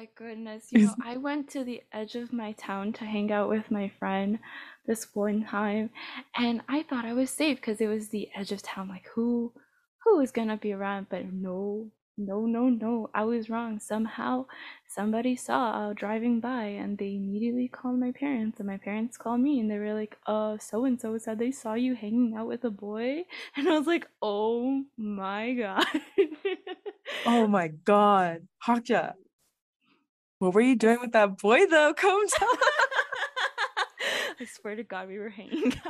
[0.00, 3.50] My goodness you know i went to the edge of my town to hang out
[3.50, 4.38] with my friend
[4.86, 5.90] this one time
[6.34, 9.52] and i thought i was safe because it was the edge of town like who
[10.02, 11.90] who is gonna be around but no
[12.22, 13.78] no, no, no, I was wrong.
[13.80, 14.44] Somehow
[14.86, 19.58] somebody saw driving by and they immediately called my parents and my parents called me
[19.58, 22.62] and they were like, uh, so and so said they saw you hanging out with
[22.64, 23.22] a boy.
[23.56, 25.86] And I was like, oh my god.
[27.24, 28.46] oh my god.
[28.66, 29.14] Hakja.
[30.40, 31.92] What were you doing with that boy though?
[31.96, 32.48] Come tell
[34.40, 35.74] I swear to God, we were hanging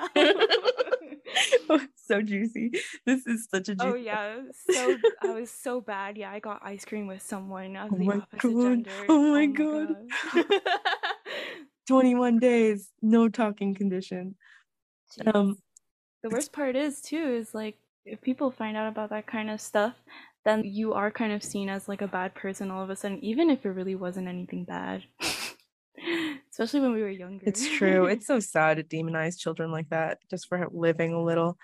[1.71, 1.81] out.
[1.95, 2.73] so juicy.
[3.07, 3.89] This is such a juicy.
[3.89, 4.39] Oh yeah,
[4.73, 6.19] so I was so bad.
[6.19, 8.63] Yeah, I got ice cream with someone of Oh the my opposite God.
[8.63, 8.91] gender.
[9.09, 9.97] Oh my God.
[10.35, 10.45] God.
[11.87, 14.35] 21 days, no talking condition.
[15.33, 15.59] Um,
[16.25, 19.61] the worst part is too is like if people find out about that kind of
[19.61, 19.95] stuff,
[20.45, 23.23] then you are kind of seen as like a bad person all of a sudden,
[23.25, 25.05] even if it really wasn't anything bad.
[26.51, 27.45] Especially when we were younger.
[27.47, 28.07] It's true.
[28.07, 31.59] It's so sad to demonize children like that just for living a little.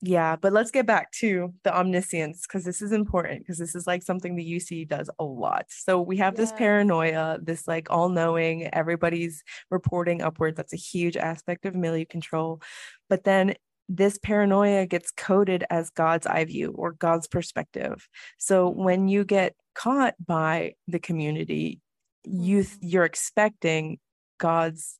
[0.00, 3.86] Yeah, but let's get back to the omniscience because this is important because this is
[3.86, 5.66] like something the UC does a lot.
[5.70, 10.54] So we have this paranoia, this like all knowing, everybody's reporting upward.
[10.54, 12.62] That's a huge aspect of milieu control.
[13.08, 13.54] But then
[13.88, 18.08] this paranoia gets coded as God's eye view or God's perspective.
[18.38, 21.80] So when you get caught by the community,
[22.24, 22.78] you Mhm.
[22.80, 23.98] you're expecting
[24.38, 24.98] God's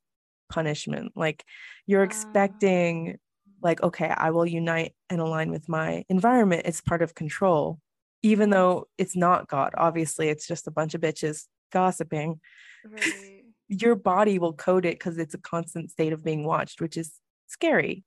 [0.51, 1.13] punishment.
[1.17, 1.45] Like
[1.87, 2.05] you're Ah.
[2.05, 3.19] expecting
[3.63, 6.63] like okay, I will unite and align with my environment.
[6.67, 7.81] It's part of control.
[8.23, 12.41] Even though it's not God, obviously it's just a bunch of bitches gossiping.
[12.85, 13.45] Right.
[13.69, 17.13] Your body will code it because it's a constant state of being watched, which is
[17.49, 18.05] scary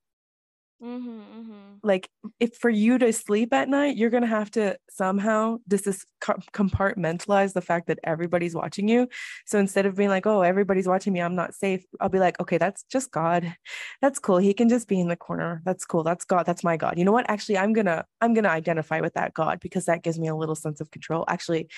[0.83, 1.73] Mm-hmm, mm-hmm.
[1.83, 6.05] like if for you to sleep at night you're going to have to somehow is
[6.23, 9.07] compartmentalize the fact that everybody's watching you.
[9.45, 12.39] So instead of being like oh everybody's watching me i'm not safe i'll be like
[12.39, 13.55] okay that's just god.
[14.01, 14.37] That's cool.
[14.37, 15.61] He can just be in the corner.
[15.65, 16.03] That's cool.
[16.03, 16.47] That's god.
[16.47, 16.97] That's my god.
[16.97, 17.29] You know what?
[17.29, 20.29] Actually i'm going to i'm going to identify with that god because that gives me
[20.29, 21.25] a little sense of control.
[21.27, 21.69] Actually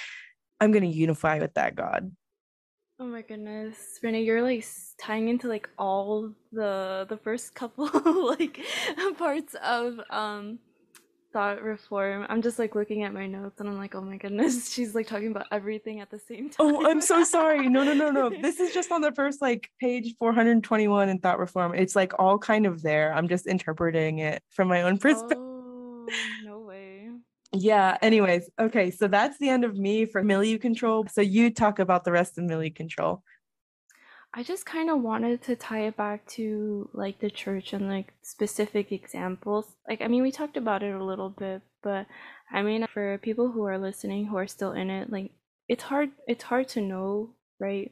[0.62, 2.10] i'm going to unify with that god
[3.04, 4.66] Oh my goodness, Renee, you're like
[4.98, 7.90] tying into like all the the first couple
[8.40, 8.62] like
[9.18, 10.58] parts of um
[11.34, 12.26] thought reform.
[12.30, 15.06] I'm just like looking at my notes and I'm like, oh my goodness, she's like
[15.06, 16.66] talking about everything at the same time.
[16.66, 17.68] Oh, I'm so sorry.
[17.68, 18.30] No, no, no, no.
[18.42, 21.76] This is just on the first like page 421 in Thought Reform.
[21.76, 23.14] It's like all kind of there.
[23.14, 25.40] I'm just interpreting it from my own perspective.
[25.42, 26.10] Oh.
[27.54, 27.98] Yeah.
[28.02, 28.90] Anyways, okay.
[28.92, 31.06] So that's the end of me for milieu control.
[31.08, 33.24] So you talk about the rest of milieu control.
[34.34, 38.14] I just kind of wanted to tie it back to like the church and like
[38.24, 39.76] specific examples.
[39.88, 42.08] Like, I mean, we talked about it a little bit, but
[42.52, 45.32] I mean, for people who are listening who are still in it, like,
[45.68, 46.10] it's hard.
[46.28, 47.92] It's hard to know, right?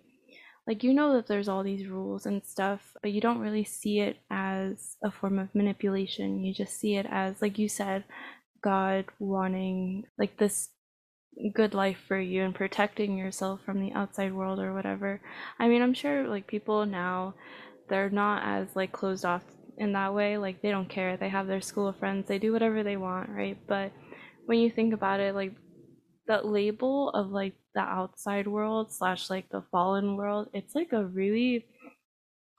[0.67, 3.99] Like, you know that there's all these rules and stuff, but you don't really see
[3.99, 6.43] it as a form of manipulation.
[6.43, 8.03] You just see it as, like you said,
[8.63, 10.69] God wanting like this
[11.53, 15.21] good life for you and protecting yourself from the outside world or whatever.
[15.59, 17.35] I mean, I'm sure like people now
[17.89, 19.43] they're not as like closed off
[19.77, 20.37] in that way.
[20.37, 21.17] Like they don't care.
[21.17, 22.27] They have their school friends.
[22.27, 23.57] They do whatever they want, right?
[23.67, 23.91] But
[24.45, 25.53] when you think about it, like
[26.27, 31.05] that label of like the outside world slash like the fallen world, it's like a
[31.05, 31.65] really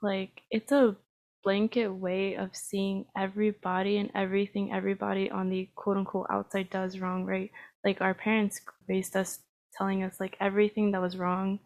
[0.02, 0.96] like it's a
[1.42, 7.24] blanket way of seeing everybody and everything everybody on the quote unquote outside does wrong,
[7.24, 7.50] right?
[7.84, 9.40] Like our parents raised us
[9.76, 11.60] telling us like everything that was wrong.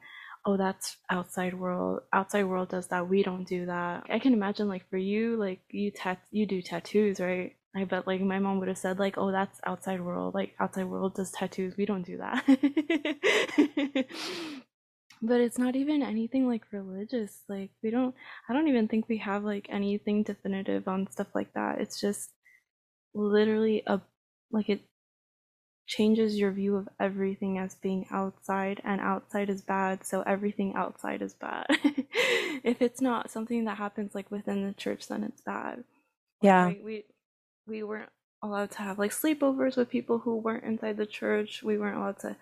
[0.45, 2.03] Oh, that's outside world.
[2.13, 3.09] Outside world does that.
[3.09, 4.05] We don't do that.
[4.09, 7.57] I can imagine like for you, like you tat you do tattoos, right?
[7.77, 10.35] I bet like my mom would have said like, oh, that's outside world.
[10.35, 11.77] Like outside world does tattoos.
[11.77, 12.45] We don't do that.
[15.23, 17.43] but it's not even anything like religious.
[17.49, 18.15] Like we don't.
[18.49, 21.81] I don't even think we have like anything definitive on stuff like that.
[21.81, 22.31] It's just
[23.15, 24.01] literally a
[24.53, 24.83] like it
[25.87, 31.23] changes your view of everything as being outside and outside is bad so everything outside
[31.23, 31.67] is bad
[32.65, 35.85] if it's not something that happens like within the church then it's bad
[36.43, 36.67] Yeah.
[36.67, 37.05] right we
[37.67, 38.11] we weren't
[38.43, 42.19] allowed to have like sleepovers with people who weren't inside the church we weren't allowed
[42.21, 42.37] to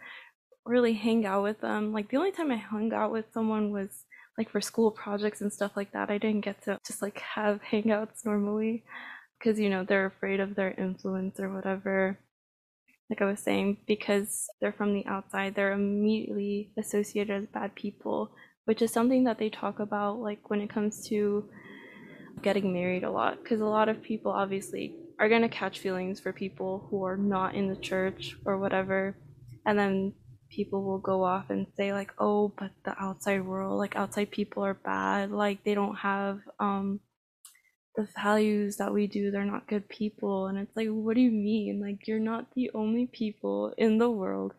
[0.66, 4.04] really hang out with them like the only time i hung out with someone was
[4.38, 7.60] like for school projects and stuff like that i didn't get to just like have
[7.70, 8.82] hangouts normally
[9.38, 12.18] because you know they're afraid of their influence or whatever
[13.10, 18.30] like I was saying, because they're from the outside, they're immediately associated as bad people,
[18.64, 21.48] which is something that they talk about, like when it comes to
[22.42, 23.42] getting married a lot.
[23.42, 27.16] Because a lot of people obviously are going to catch feelings for people who are
[27.16, 29.14] not in the church or whatever.
[29.66, 30.14] And then
[30.54, 34.64] people will go off and say, like, oh, but the outside world, like outside people
[34.64, 35.30] are bad.
[35.30, 37.00] Like they don't have, um,
[37.96, 40.46] the values that we do, they're not good people.
[40.46, 41.80] And it's like, what do you mean?
[41.80, 44.52] Like, you're not the only people in the world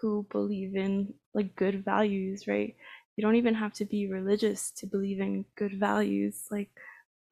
[0.00, 2.74] who believe in like good values, right?
[3.16, 6.44] You don't even have to be religious to believe in good values.
[6.50, 6.70] Like,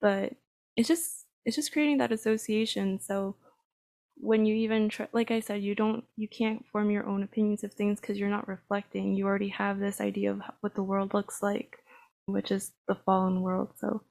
[0.00, 0.33] but
[0.77, 3.00] it's just, it's just creating that association.
[3.00, 3.37] So,
[4.16, 7.64] when you even try, like I said, you don't, you can't form your own opinions
[7.64, 9.14] of things because you're not reflecting.
[9.14, 11.79] You already have this idea of what the world looks like,
[12.27, 13.70] which is the fallen world.
[13.79, 14.03] So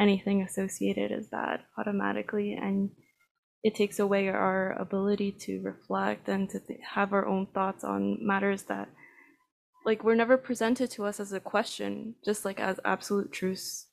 [0.00, 2.90] anything associated is that automatically, and
[3.64, 8.18] it takes away our ability to reflect and to th- have our own thoughts on
[8.26, 8.88] matters that,
[9.84, 13.86] like, were never presented to us as a question, just like as absolute truths.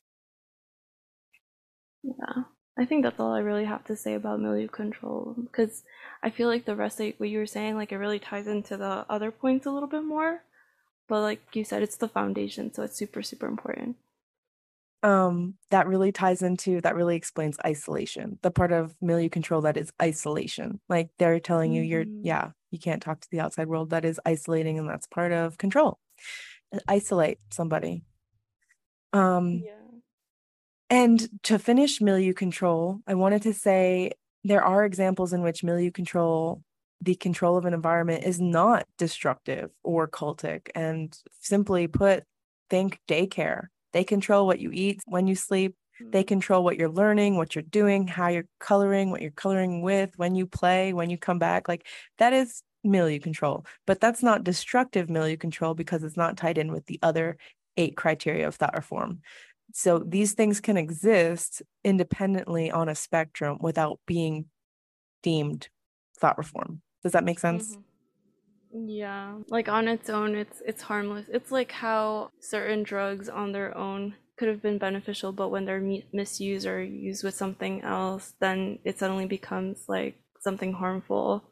[2.02, 2.55] Yeah.
[2.78, 5.82] I think that's all I really have to say about milieu control because
[6.22, 8.76] I feel like the rest of what you were saying, like it really ties into
[8.76, 10.42] the other points a little bit more.
[11.08, 13.96] But like you said, it's the foundation, so it's super, super important.
[15.02, 19.76] Um, that really ties into that really explains isolation, the part of milieu control that
[19.76, 20.80] is isolation.
[20.88, 22.20] Like they're telling you you're Mhm.
[22.24, 23.90] yeah, you can't talk to the outside world.
[23.90, 25.98] That is isolating, and that's part of control.
[26.88, 28.04] Isolate somebody.
[29.12, 29.85] Um, Yeah.
[30.88, 34.12] And to finish milieu control, I wanted to say
[34.44, 36.62] there are examples in which milieu control,
[37.00, 40.68] the control of an environment, is not destructive or cultic.
[40.74, 42.24] And simply put,
[42.70, 43.66] think daycare.
[43.92, 45.74] They control what you eat when you sleep.
[45.98, 46.28] They Mm.
[46.28, 50.34] control what you're learning, what you're doing, how you're coloring, what you're coloring with, when
[50.34, 51.68] you play, when you come back.
[51.68, 51.86] Like
[52.18, 53.64] that is milieu control.
[53.86, 57.38] But that's not destructive milieu control because it's not tied in with the other
[57.78, 59.20] eight criteria of thought reform.
[59.76, 64.50] So these things can exist independently on a spectrum without being
[65.22, 65.70] deemed
[66.18, 66.82] thought reform.
[67.02, 67.78] Does that make sense?
[67.78, 68.88] Mhm.
[68.88, 71.28] Yeah, like on its own, it's it's harmless.
[71.30, 75.80] It's like how certain drugs on their own could have been beneficial, but when they're
[75.80, 81.44] mi- misused or used with something else, then it suddenly becomes like something harmful.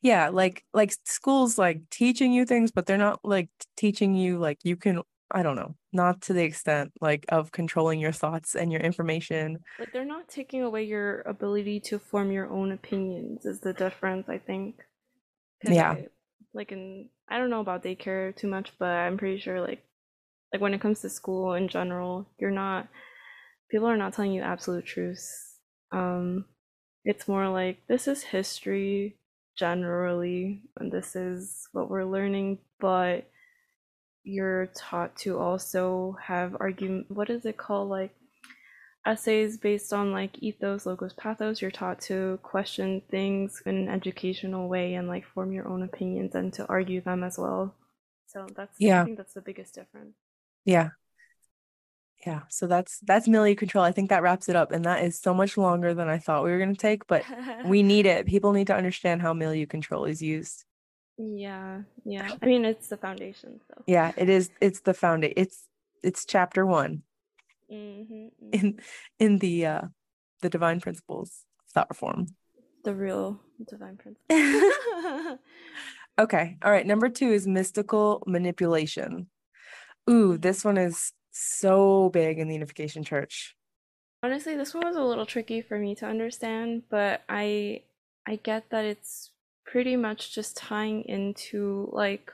[0.00, 4.58] Yeah, like like schools like teaching you things, but they're not like teaching you like
[4.64, 8.70] you can I don't know, not to the extent like of controlling your thoughts and
[8.70, 9.58] your information.
[9.78, 14.28] Like they're not taking away your ability to form your own opinions is the difference,
[14.28, 14.76] I think.
[15.64, 15.92] Yeah.
[15.92, 16.06] I
[16.54, 19.82] like in I don't know about daycare too much, but I'm pretty sure like
[20.52, 22.88] like when it comes to school in general, you're not
[23.70, 25.58] people are not telling you absolute truths.
[25.92, 26.44] Um
[27.04, 29.16] it's more like this is history
[29.56, 33.28] generally and this is what we're learning, but
[34.24, 38.14] you're taught to also have argument what is it called like
[39.04, 41.60] essays based on like ethos, logos, pathos.
[41.60, 46.34] You're taught to question things in an educational way and like form your own opinions
[46.34, 47.74] and to argue them as well.
[48.28, 50.14] So that's yeah I think that's the biggest difference.
[50.64, 50.90] Yeah.
[52.24, 52.42] Yeah.
[52.48, 53.84] So that's that's milieu control.
[53.84, 54.70] I think that wraps it up.
[54.70, 57.24] And that is so much longer than I thought we were gonna take, but
[57.64, 58.26] we need it.
[58.26, 60.64] People need to understand how milieu control is used.
[61.18, 62.30] Yeah, yeah.
[62.40, 63.82] I mean, it's the foundation, so.
[63.86, 65.34] Yeah, it is it's the foundation.
[65.36, 65.64] It's
[66.02, 67.02] it's chapter one
[67.70, 68.80] hmm in
[69.18, 69.82] in the uh
[70.42, 72.26] the divine principles thought reform.
[72.84, 75.38] The real divine principle.
[76.18, 76.58] Okay.
[76.62, 76.86] All right.
[76.86, 79.28] Number two is mystical manipulation.
[80.08, 83.56] Ooh, this one is so big in the Unification Church.
[84.22, 87.82] Honestly, this one was a little tricky for me to understand, but I
[88.26, 89.31] I get that it's
[89.64, 92.30] pretty much just tying into like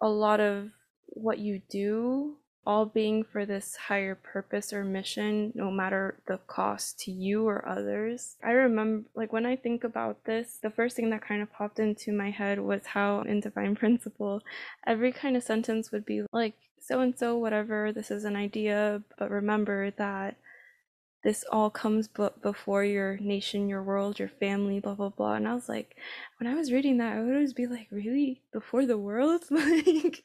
[0.00, 0.70] a lot of
[1.06, 2.36] what you do
[2.66, 7.66] all being for this higher purpose or mission no matter the cost to you or
[7.66, 8.36] others.
[8.42, 11.78] I remember like when I think about this, the first thing that kind of popped
[11.78, 14.42] into my head was how in divine principle
[14.86, 19.02] every kind of sentence would be like so and so whatever this is an idea
[19.18, 20.36] but remember that
[21.26, 25.32] this all comes but before your nation, your world, your family, blah blah blah.
[25.32, 25.96] And I was like,
[26.38, 30.22] when I was reading that, I would always be like, really before the world, like,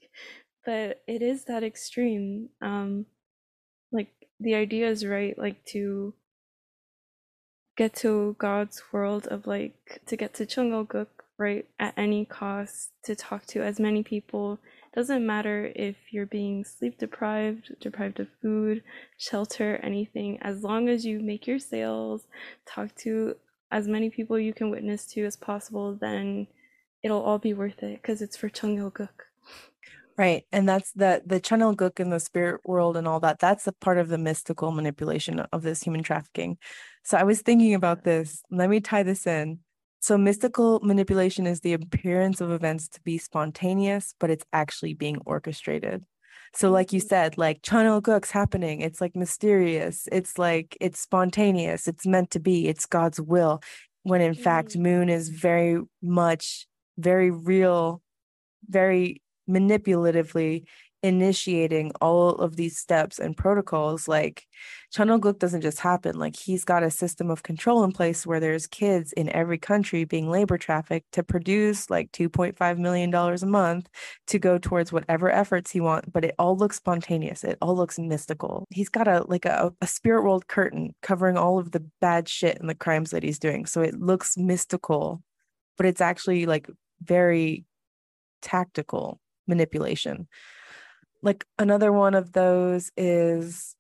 [0.64, 2.50] but it is that extreme.
[2.62, 3.08] Um,
[3.92, 4.10] like
[4.40, 6.14] the idea is right, like to
[7.76, 11.08] get to God's world of like to get to Chungoguk,
[11.40, 14.60] right, at any cost, to talk to as many people.
[14.94, 18.84] Doesn't matter if you're being sleep deprived, deprived of food,
[19.18, 22.28] shelter, anything, as long as you make your sales,
[22.66, 23.36] talk to
[23.72, 26.48] as many people you can witness to as possible, then
[27.04, 29.10] it'll all be worth it because it's for Chungoguk.
[30.18, 30.44] Right.
[30.52, 33.40] And that's the the gook in the spirit world and all that.
[33.40, 36.58] That's a part of the mystical manipulation of this human trafficking.
[37.04, 38.44] So I was thinking about this.
[38.52, 39.60] Let me tie this in.
[40.02, 45.20] So mystical manipulation is the appearance of events to be spontaneous, but it's actually being
[45.26, 46.04] orchestrated.
[46.54, 47.08] So, like you Mhm.
[47.08, 48.82] said, like Cheonilguk's happening.
[48.82, 50.08] It's like mysterious.
[50.12, 51.88] It's like it's spontaneous.
[51.88, 52.68] It's meant to be.
[52.68, 53.62] It's God's will.
[54.04, 54.82] When in fact, Mhm.
[54.82, 58.02] Moon is very much, very real,
[58.70, 60.66] very manipulatively
[61.04, 64.48] initiating all of these steps and protocols like
[64.94, 66.20] Chanoguk doesn't just happen.
[66.20, 70.04] Like he's got a system of control in place where there's kids in every country
[70.04, 73.90] being labor trafficked to produce like 2.5 million dollars a month
[74.28, 77.44] to go towards whatever efforts he wants but it all looks spontaneous.
[77.44, 78.66] It all looks mystical.
[78.70, 82.60] He's got a like a, a spirit world curtain covering all of the bad shit
[82.60, 83.66] and the crimes that he's doing.
[83.66, 85.24] So it looks mystical
[85.78, 86.70] but it's actually like
[87.02, 87.66] very
[88.42, 90.28] tactical manipulation.
[91.22, 93.76] Like another one of those is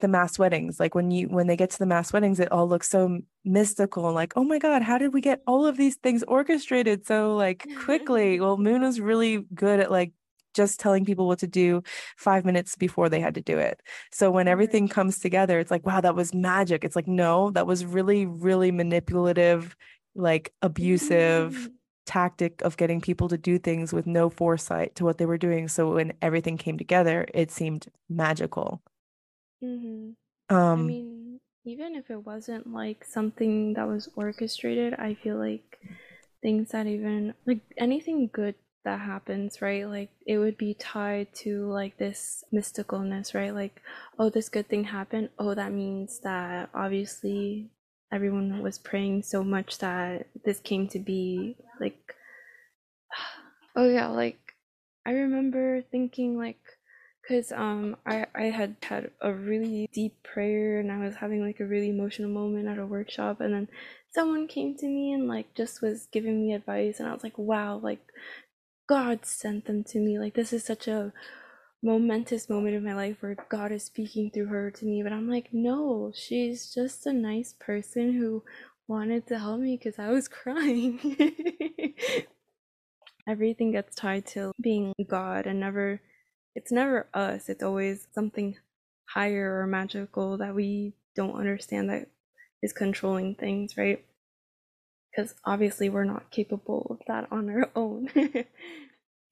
[0.00, 0.80] the mass weddings.
[0.80, 4.06] Like when you when they get to the mass weddings, it all looks so mystical
[4.06, 7.34] and like, oh my God, how did we get all of these things orchestrated so
[7.36, 8.40] like quickly?
[8.40, 10.12] well, Moon was really good at like
[10.54, 11.82] just telling people what to do
[12.16, 13.80] five minutes before they had to do it.
[14.10, 16.84] So when everything comes together, it's like, wow, that was magic.
[16.84, 19.74] It's like, no, that was really, really manipulative,
[20.14, 21.72] like abusive Mhm.
[22.06, 25.68] Tactic of getting people to do things with no foresight to what they were doing.
[25.68, 28.82] So when everything came together, it seemed magical.
[29.62, 30.16] Mhm.
[30.48, 35.78] Um, I mean, even if it wasn't like something that was orchestrated, I feel like
[36.42, 39.88] things that even like anything good that happens, right?
[39.88, 43.54] Like it would be tied to like this mysticalness, right?
[43.54, 43.80] Like,
[44.18, 45.30] oh, this good thing happened.
[45.38, 47.70] Oh, that means that obviously
[48.12, 51.56] everyone was praying so much that this came to be.
[51.80, 52.14] Like,
[53.76, 54.38] oh yeah, like
[55.04, 56.60] I remember thinking like
[57.22, 61.60] because um I, I had had a really deep prayer and I was having like
[61.60, 63.68] a really emotional moment at a workshop and then
[64.12, 67.38] someone came to me and like just was giving me advice and I was like
[67.38, 68.00] wow like
[68.88, 71.12] God sent them to me like this is such a
[71.82, 75.28] momentous moment in my life where God is speaking through her to me but I'm
[75.28, 78.44] like no she's just a nice person who
[78.88, 81.16] wanted to help me because I was crying.
[83.28, 86.00] Everything gets tied to being God and never
[86.54, 87.48] it's never us.
[87.48, 88.56] It's always something
[89.08, 92.08] higher or magical that we don't understand that
[92.62, 94.04] is controlling things right?
[95.10, 98.08] Because obviously we're not capable of that on our own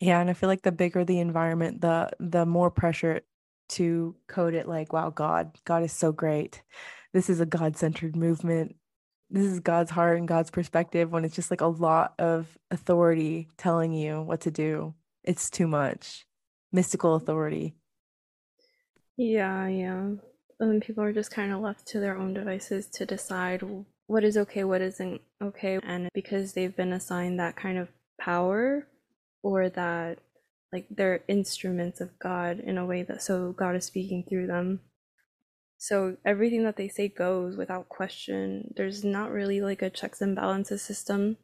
[0.01, 3.23] yeah, and I feel like the bigger the environment, the the more pressure
[3.71, 6.63] to code it like, wow, God, God is so great.
[7.13, 8.77] This is a God-centered movement.
[9.31, 13.49] This is God's heart and God's perspective when it's just like a lot of authority
[13.59, 14.95] telling you what to do.
[15.25, 16.27] It's too much.
[16.73, 17.75] Mystical authority.
[19.17, 20.11] yeah yeah
[20.61, 23.63] and people are just kind of left to their own devices to decide
[24.07, 27.89] what is okay what isn't okay and because they've been assigned that kind of
[28.21, 28.87] power
[29.43, 30.19] or that
[30.73, 34.81] like they're instruments of God in a way that so God is speaking through them.
[35.79, 38.73] So everything that they say goes without question.
[38.77, 41.39] There's not really like a checks and balances system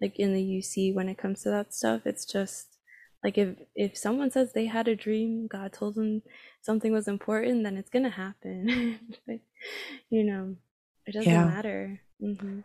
[0.00, 2.02] like in the UC when it comes to that stuff.
[2.06, 2.78] It's just
[3.24, 6.22] like if if someone says they had a dream, God told them
[6.62, 8.98] something was important, then it's gonna happen.
[9.26, 9.40] but,
[10.10, 10.56] you know,
[11.06, 11.44] it doesn't Yeah.
[11.44, 12.00] matter.
[12.20, 12.60] hmm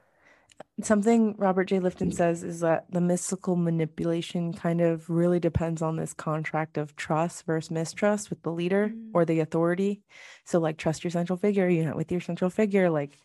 [0.82, 1.80] Something Robert J.
[1.80, 6.95] Lifton says is that the mystical manipulation kind of really depends on this contract of
[6.95, 9.41] trust versus mistrust with the leader or the mm.
[9.41, 10.03] authority.
[10.45, 13.18] So like trust your central figure, you know, with your central figure, like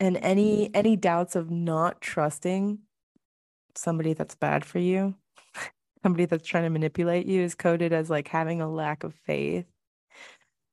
[0.00, 2.78] and any any doubts of not trusting
[3.74, 5.14] somebody that's bad for you,
[6.02, 9.66] somebody that's trying to manipulate you is coded as like having a lack of faith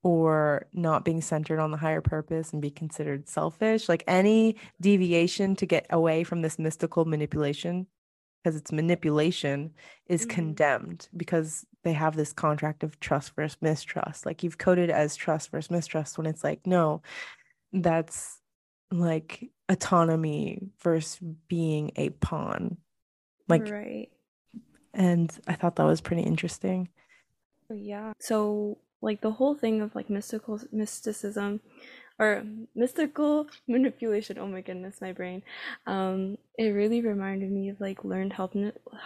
[0.03, 3.87] or not being centered on the higher purpose and be considered selfish.
[3.87, 7.87] Like any deviation to get away from this mystical manipulation,
[8.43, 9.73] because it's manipulation,
[10.07, 10.29] is Mhm.
[10.29, 14.25] condemned because they have this contract of trust versus mistrust.
[14.25, 17.01] Like you've coded as trust versus mistrust when it's like, no,
[17.71, 18.39] that's
[18.91, 22.77] like autonomy versus being a pawn.
[23.47, 24.09] Like, right.
[24.93, 26.89] and I thought that was pretty interesting.
[27.69, 28.13] Yeah.
[28.19, 31.59] So like the whole thing of like mystical mysticism
[32.19, 32.43] or
[32.75, 35.41] mystical manipulation, oh my goodness, my brain.
[35.87, 38.53] Um, it really reminded me of like learned help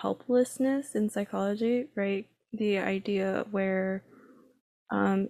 [0.02, 2.28] helplessness in psychology, right?
[2.54, 4.04] The idea where
[4.92, 5.30] um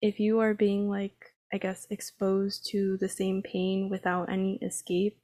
[0.00, 5.18] if you are being like I guess exposed to the same pain without any escape,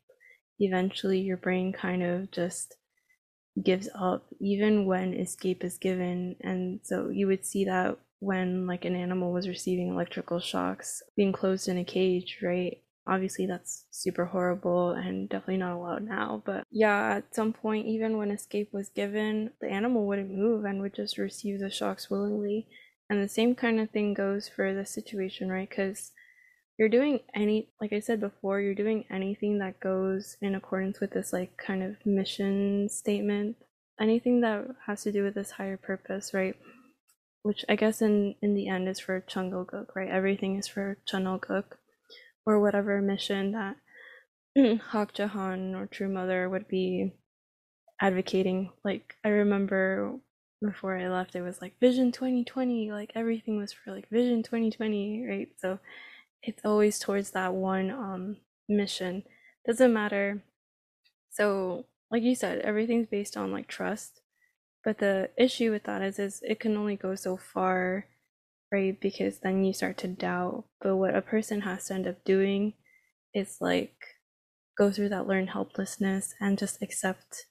[0.59, 2.77] eventually your brain kind of just
[3.63, 8.85] gives up even when escape is given and so you would see that when like
[8.85, 14.27] an animal was receiving electrical shocks being closed in a cage right obviously that's super
[14.27, 18.89] horrible and definitely not allowed now but yeah at some point even when escape was
[18.91, 22.67] given the animal wouldn't move and would just receive the shocks willingly
[23.09, 25.69] And the same kind of thing goes for the situation, right?
[25.69, 26.13] Because
[26.79, 31.13] you're doing any, like I said before, you're doing anything that goes in accordance with
[31.13, 33.57] this, like, kind of mission statement,
[34.01, 36.57] anything that has to do with this higher purpose, right?
[37.43, 40.09] Which I guess in, in the end is for Chungoguk, right?
[40.11, 41.77] Everything is for Chunoguk
[42.47, 43.77] or whatever mission that
[44.93, 47.15] Hak Ja Han or True Mother would be
[48.01, 48.73] advocating.
[48.85, 50.19] Like, I remember
[50.63, 55.27] before I left, it was like Vision 2020, like everything was for like Vision 2020,
[55.29, 55.49] right?
[55.59, 55.79] So
[56.43, 58.39] it's always towards that one um
[58.69, 59.25] mission.
[59.67, 60.43] Doesn't matter.
[61.31, 64.20] So, like you said, everything's based on like trust.
[64.85, 68.07] But the issue with that is is it can only go so far,
[68.73, 68.99] right?
[69.01, 70.65] Because then you start to doubt.
[70.81, 72.75] But what a person has to end up doing
[73.35, 73.95] is like
[74.79, 77.47] go through that learned helplessness and just accept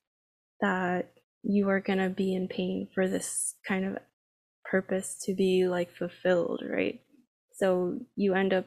[0.62, 1.12] that
[1.44, 3.98] you are going to be in pain for this kind of
[4.66, 7.02] purpose to be like fulfilled, right?
[7.54, 8.66] So you end up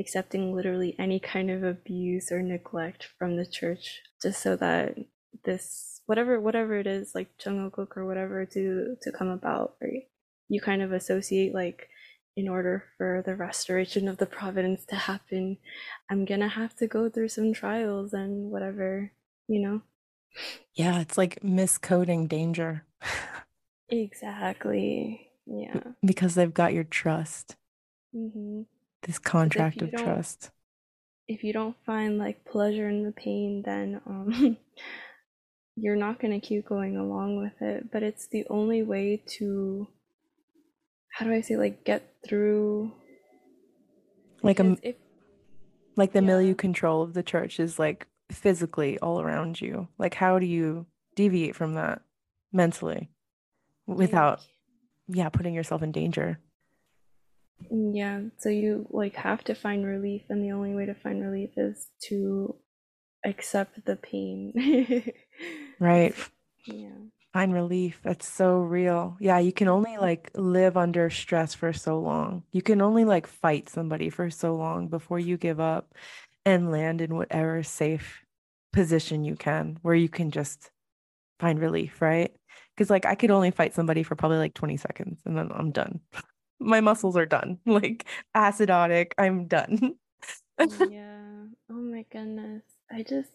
[0.00, 4.96] accepting literally any kind of abuse or neglect from the church just so that
[5.44, 10.08] this whatever whatever it is like Cheonilguk or whatever to to come about right?
[10.48, 11.88] You kind of associate like
[12.36, 15.58] in order for the restoration of the providence to happen
[16.10, 19.12] i'm gonna have to go through some trials and whatever
[19.48, 19.82] you know?
[20.74, 22.84] Yeah, it's like miscoding danger.
[23.90, 25.28] Exactly.
[25.44, 25.80] Yeah.
[26.04, 27.56] because they've got your trust,
[28.16, 28.62] mm-hmm.
[29.02, 30.50] this contract of trust.
[31.28, 34.56] if you don't find like pleasure in the pain then um
[35.76, 39.86] you're not going to keep going along with it but it's the only way to
[41.10, 42.92] how do i say like get through
[44.42, 44.96] Like a if
[45.96, 49.88] like the milieu control of the church is like physically all around you.
[49.98, 52.02] Like how do you deviate from that
[52.52, 53.10] mentally
[53.86, 54.40] like without
[55.08, 56.38] yeah, putting yourself in danger?
[57.70, 61.50] yeah so you like have to find relief and the only way to find relief
[61.56, 62.56] is to
[63.24, 64.52] accept the pain
[65.78, 66.14] Right.
[66.66, 66.88] yeah
[67.32, 67.98] Find relief.
[68.04, 69.16] That's so real.
[69.18, 72.42] Yeah, you can only like live under stress for so long.
[72.52, 75.94] You can only like fight somebody for so long before you give up
[76.44, 78.20] and land in whatever safe
[78.72, 80.70] position you can where you can just
[81.40, 82.34] find relief, right?
[82.76, 85.70] Because like I could only fight somebody for probably like 20 seconds and then I'm
[85.72, 86.00] done.
[86.60, 87.58] My muscles are done.
[87.66, 88.06] Like
[88.36, 89.94] acidotic, I'm done.
[90.58, 92.62] yeah oh my goodness
[92.92, 93.30] i just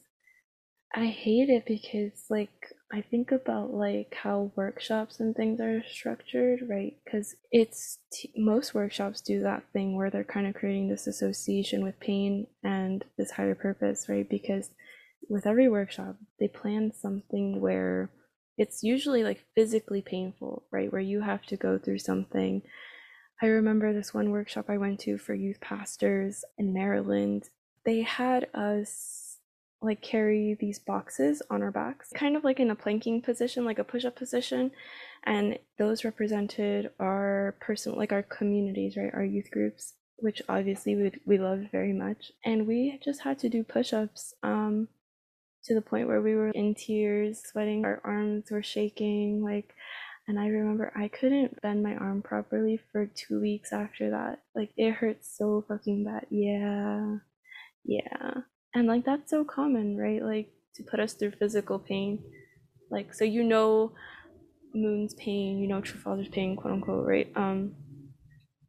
[0.95, 6.61] I hate it because, like, I think about like how workshops and things are structured,
[6.69, 6.95] right?
[7.03, 11.83] Because it's t- most workshops do that thing where they're kind of creating this association
[11.83, 14.27] with pain and this higher purpose, right?
[14.27, 14.69] Because
[15.29, 18.09] with every workshop, they plan something where
[18.57, 20.91] it's usually like physically painful, right?
[20.91, 22.61] Where you have to go through something.
[23.41, 27.49] I remember this one workshop I went to for youth pastors in Maryland.
[27.85, 29.26] They had us
[29.81, 33.79] like carry these boxes on our backs, kind of like in a planking position, like
[33.79, 34.71] a push up position.
[35.23, 39.13] And those represented our personal, like our communities, right?
[39.13, 42.31] Our youth groups, which obviously we, we loved very much.
[42.43, 44.87] And we just had to do push ups um,
[45.65, 49.43] to the point where we were in tears, sweating, our arms were shaking.
[49.43, 49.73] Like,
[50.27, 54.39] and I remember I couldn't bend my arm properly for two weeks after that.
[54.55, 56.25] Like, it hurt so fucking bad.
[56.29, 57.17] Yeah.
[57.85, 58.41] Yeah.
[58.77, 60.21] And like that's so common, right?
[60.21, 62.23] Like to put us through physical pain.
[62.91, 63.93] Like so you know
[64.75, 67.31] Moon's pain, you know True Father's pain, quote unquote, right?
[67.35, 67.75] Um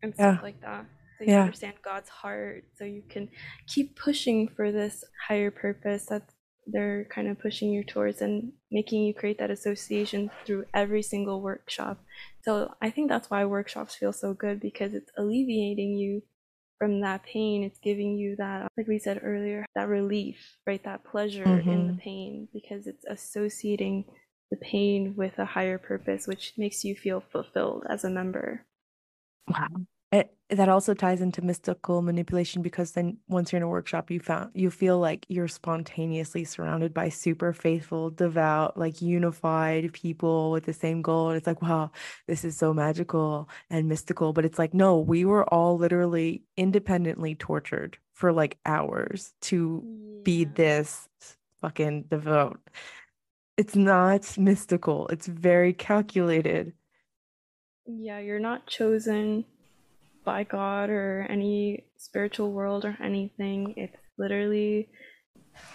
[0.03, 0.43] and stuff Yeah.
[0.43, 0.87] like that.
[1.19, 1.41] So you Yeah.
[1.41, 3.29] understand God's heart, so you can
[3.67, 6.23] keep pushing for this higher purpose that
[6.67, 11.43] they're kind of pushing you towards and making you create that association through every single
[11.43, 11.99] workshop.
[12.43, 16.23] So I think that's why workshops feel so good because it's alleviating you
[16.79, 17.63] from that pain.
[17.65, 20.83] It's giving you that, like we said earlier, that relief, right?
[20.85, 24.05] That pleasure in the hmm pain because it's associating
[24.51, 28.67] the pain with a higher purpose, which makes you feel fulfilled as a member.
[29.49, 29.87] Wow.
[30.51, 34.51] That also ties into mystical manipulation because then once you're in a workshop, you found
[34.55, 40.73] you feel like you're spontaneously surrounded by super faithful, devout, like unified people with the
[40.73, 41.29] same goal.
[41.29, 41.91] And it's like, wow,
[42.27, 44.33] this is so magical and mystical.
[44.33, 49.83] But it's like, no, we were all literally independently tortured for like hours to
[50.25, 51.11] be this
[51.61, 52.59] fucking devout.
[53.59, 55.09] It's not mystical.
[55.09, 56.73] It's very calculated.
[57.87, 59.45] Yeah, you're not chosen
[60.29, 63.73] by God or any spiritual world or anything.
[63.79, 64.91] It's literally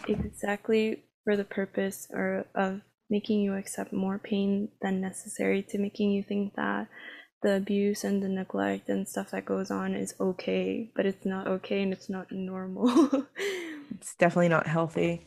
[0.07, 6.11] exactly for the purpose or of making you accept more pain than necessary to making
[6.11, 6.87] you think that
[7.41, 11.47] the abuse and the neglect and stuff that goes on is okay, but it's not
[11.47, 13.25] okay and it's not normal.
[13.95, 15.25] it's definitely not healthy.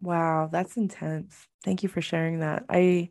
[0.00, 1.48] Wow, that's intense.
[1.64, 2.66] Thank you for sharing that.
[2.70, 3.10] I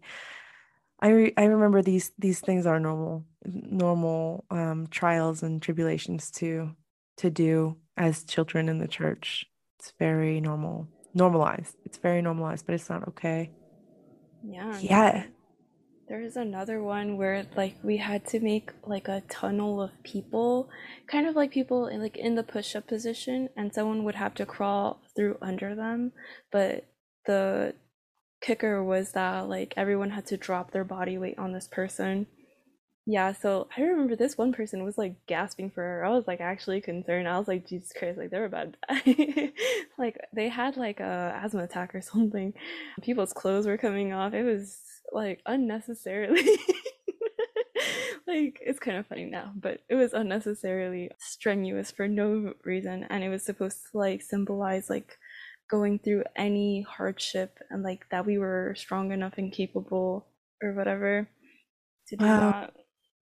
[1.02, 6.76] I re- I remember these these things are normal normal um trials and tribulations to
[7.18, 9.46] to do as children in the church.
[9.78, 10.88] It's very normal.
[11.14, 11.76] Normalized.
[11.86, 13.52] It's very normalized, but it's not okay.
[14.44, 14.78] Yeah.
[14.80, 15.24] Yeah.
[16.08, 20.70] There's another one where like we had to make like a tunnel of people,
[21.08, 24.46] kind of like people in, like in the push-up position, and someone would have to
[24.46, 26.14] crawl through under them.
[26.52, 26.86] But
[27.26, 27.76] the
[28.42, 32.28] kicker was that like everyone had to drop their body weight on this person.
[33.06, 36.06] Yeah, so I remember this one person was like gasping for air.
[36.06, 37.28] I was like actually concerned.
[37.28, 39.52] I was like, Jesus Christ, like they were about to die.
[39.98, 42.54] like they had like a asthma attack or something.
[43.02, 44.34] People's clothes were coming off.
[44.34, 44.80] It was
[45.12, 46.44] like unnecessarily
[48.28, 53.24] like it's kind of funny now but it was unnecessarily strenuous for no reason and
[53.24, 55.18] it was supposed to like symbolize like
[55.70, 60.28] going through any hardship and like that we were strong enough and capable
[60.62, 61.30] or whatever
[62.08, 62.52] to do wow.
[62.52, 62.74] that.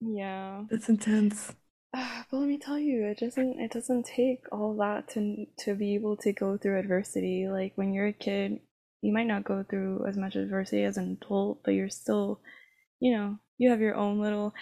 [0.01, 0.63] Yeah.
[0.69, 1.53] It's intense.
[2.29, 5.95] But let me tell you it doesn't it doesn't take all that to to be
[5.95, 7.47] able to go through adversity.
[7.49, 8.59] Like when you're a kid
[9.01, 12.41] you might not go through as much adversity as an adult, but you're still,
[12.99, 14.53] you know, you have your own little,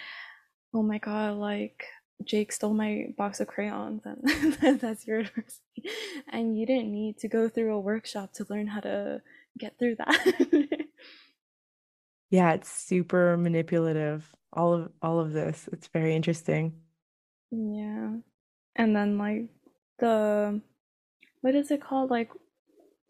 [0.74, 1.82] oh my god, like
[2.24, 5.84] Jake stole my box of crayons, and that's your adversity.
[6.30, 9.22] And you didn't need to go through a workshop to learn how to
[9.58, 10.88] get through that.
[12.30, 14.34] yeah, it's super manipulative.
[14.52, 15.68] All of all of this.
[15.72, 16.74] It's very interesting.
[17.50, 18.16] Yeah.
[18.74, 19.44] And then like
[19.98, 20.60] the
[21.42, 22.10] what is it called?
[22.10, 22.30] Like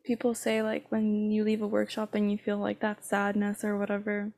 [0.04, 3.78] people say like when you leave a workshop and you feel like that sadness or
[3.78, 4.32] whatever.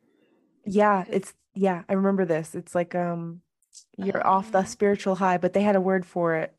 [0.64, 2.54] Yeah, it's yeah, I remember this.
[2.54, 3.40] It's like um
[3.96, 4.66] you're uh, off the uh-huh.
[4.66, 6.52] spiritual high, but they had a word for it.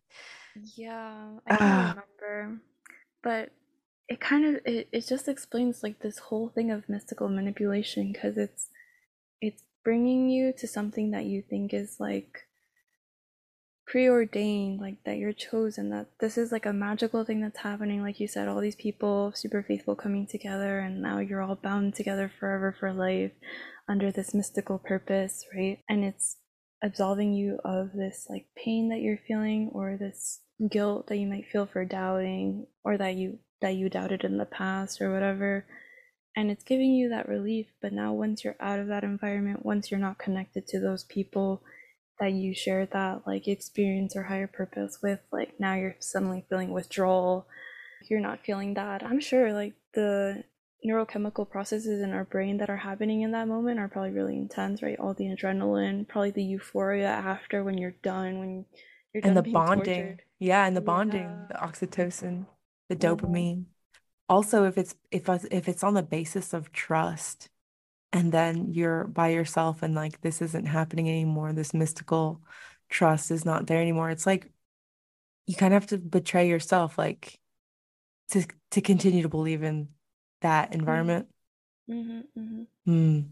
[0.76, 2.62] Yeah, I don't uh, remember.
[3.22, 3.52] But
[4.10, 8.38] it kind of it, it just explains like this whole thing of mystical manipulation because
[8.38, 8.70] it's
[9.40, 12.48] it's bringing you to something that you think is like
[13.86, 18.20] preordained like that you're chosen that this is like a magical thing that's happening like
[18.20, 22.32] you said all these people super faithful coming together and now you're all bound together
[22.40, 23.32] forever for life
[23.88, 26.38] under this mystical purpose right and it's
[26.82, 31.46] absolving you of this like pain that you're feeling or this guilt that you might
[31.46, 35.66] feel for doubting or that you that you doubted in the past or whatever.
[36.36, 39.92] And it's giving you that relief but now once you're out of that environment once
[39.92, 41.62] you're not connected to those people
[42.20, 46.72] that you shared that like experience or higher purpose with like now you're suddenly feeling
[46.72, 47.48] withdrawal.
[48.10, 50.46] You're not feeling that i'm sure like the
[50.86, 54.82] neurochemical processes in our brain that are happening in that moment are probably really intense
[54.82, 58.66] right all the adrenaline probably the euphoria after when you're done when
[59.14, 60.22] you're and the bonding tortured.
[60.40, 61.46] yeah and the bonding yeah.
[61.50, 62.46] the oxytocin
[62.88, 64.04] the dopamine mm-hmm.
[64.30, 67.50] also if it's if if it's on the basis of trust
[68.14, 72.42] and then you're by yourself and like this isn't happening anymore this mystical
[72.90, 74.50] trust is not there anymore it's like
[75.46, 77.38] you kind of have to betray yourself like
[78.30, 79.90] to to continue to believe in
[80.42, 80.80] that mm-hmm.
[80.80, 81.28] environment
[81.90, 82.92] mm-hmm, mm-hmm.
[82.92, 83.26] Mm.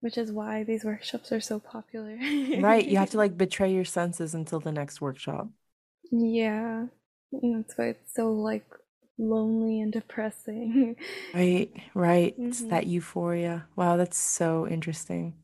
[0.00, 2.16] which is why these workshops are so popular
[2.60, 5.48] right you have to like betray your senses until the next workshop
[6.10, 6.86] yeah
[7.30, 8.64] that's why it's so like
[9.18, 10.96] lonely and depressing.
[11.34, 12.32] Right, right.
[12.34, 12.48] Mm-hmm.
[12.48, 13.66] It's that euphoria.
[13.76, 15.34] Wow, that's so interesting.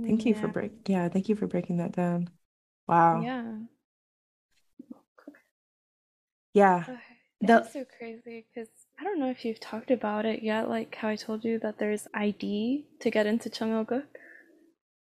[0.00, 0.28] Thank yeah.
[0.28, 0.72] you for break.
[0.86, 2.30] Yeah, thank you for breaking that down.
[2.86, 3.20] Wow.
[3.22, 3.54] Yeah.
[6.54, 6.84] Yeah.
[7.40, 8.68] That's so crazy because
[9.00, 10.68] I don't know if you've talked about it yet.
[10.68, 14.04] Like how I told you that there's ID to get into Cheongoguk.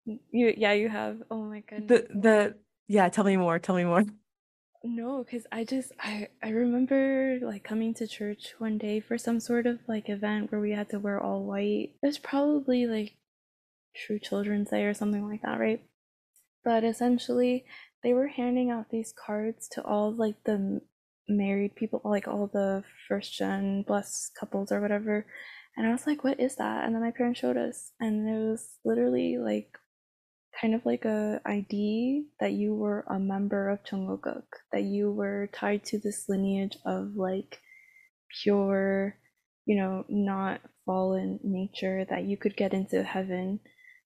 [0.07, 1.23] You, yeah, you have.
[1.31, 1.89] Oh my goodness.
[1.89, 2.55] The the
[2.89, 3.09] yeah.
[3.11, 3.59] Tell me more.
[3.59, 4.05] Tell me more.
[4.85, 9.39] No, because I just I I remember like coming to church one day for some
[9.39, 11.95] sort of like event where we had to wear all white.
[12.03, 13.15] It was probably like
[13.95, 15.85] True Children's Day or something like that, right?
[16.65, 17.65] But essentially,
[18.03, 20.81] they were handing out these cards to all like the
[21.29, 25.27] married people, like all the first gen blessed couples or whatever.
[25.77, 28.39] And I was like, "What is that?" And then my parents showed us, and it
[28.51, 29.79] was literally like
[30.61, 35.49] kind of like a ID that you were a member of Cheongoguk, that you were
[35.53, 37.61] tied to this lineage of like
[38.43, 39.17] pure,
[39.67, 43.61] you know, not fallen nature, that you could get into heaven.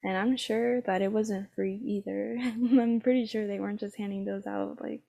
[0.05, 2.37] And I'm sure that it wasn't free either.
[2.41, 4.79] I'm pretty sure they weren't just handing those out.
[4.81, 5.01] Like,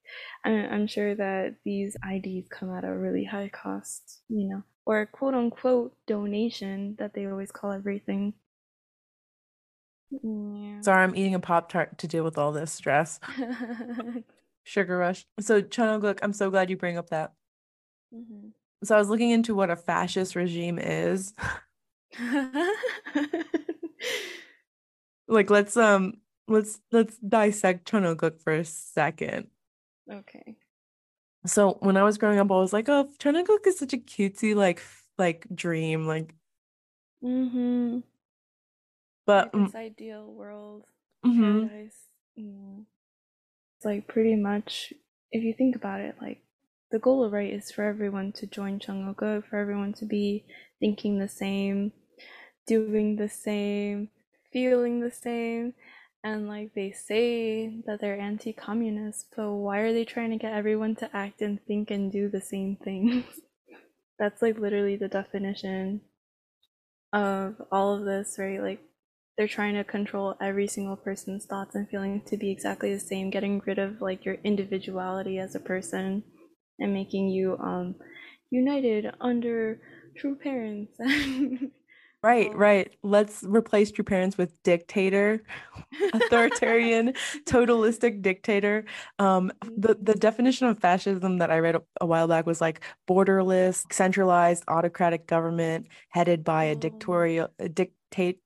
[0.43, 5.05] I'm, I'm sure that these IDs come at a really high cost, you know, or
[5.05, 8.33] quote unquote donation that they always call everything
[10.09, 10.81] Yeah.
[10.81, 13.19] Sorry, I'm eating a Pop Tart to deal with all this stress.
[14.63, 15.25] Sugar rush.
[15.39, 17.33] So, Chanoguk, I'm so glad you bring up that.
[18.13, 18.51] Mhm.
[18.83, 21.33] So, I was looking into what a fascist regime is.
[25.27, 26.15] like, let's um,
[26.47, 29.47] let's let's dissect Chanoguk for a second.
[30.11, 30.57] okay.
[31.45, 34.55] So, when I was growing up, I was like, oh, Chanoguk is such a cutesy
[34.55, 34.81] like
[35.17, 36.35] like dream, like,
[37.23, 37.99] Mm-hmm.
[39.25, 40.85] but Like this ideal world,
[41.25, 41.67] mm-hmm.
[41.67, 41.95] paradise.
[42.39, 42.85] Mm.
[43.77, 44.93] It's like pretty much,
[45.31, 46.43] if you think about it, like
[46.91, 50.45] the goal, right, is for everyone to join Cheonilguk, for everyone to be
[50.79, 51.91] thinking the same,
[52.67, 54.09] doing the same,
[54.57, 55.73] feeling the same.
[56.23, 60.53] And like they say that they're anti communist, but why are they trying to get
[60.53, 63.23] everyone to act and think and do the same things?
[64.19, 66.01] That's like literally the definition
[67.13, 68.59] of all of this, right?
[68.59, 68.81] Like
[69.37, 73.29] they're trying to control every single person's thoughts and feelings to be exactly the same,
[73.29, 76.23] getting rid of like your individuality as a person
[76.79, 77.93] and making you um
[78.49, 79.79] united under
[80.17, 80.97] true parents.
[82.23, 82.93] Right, Um, right.
[83.03, 85.43] Let's replace your parents with dictator,
[86.13, 87.13] authoritarian,
[87.45, 88.85] totalistic dictator.
[89.19, 92.81] Um, the the definition of fascism that I read a, a while back was like
[93.07, 96.79] borderless, centralized, autocratic government headed by a oh.
[96.79, 98.41] dictatorial, a dictate,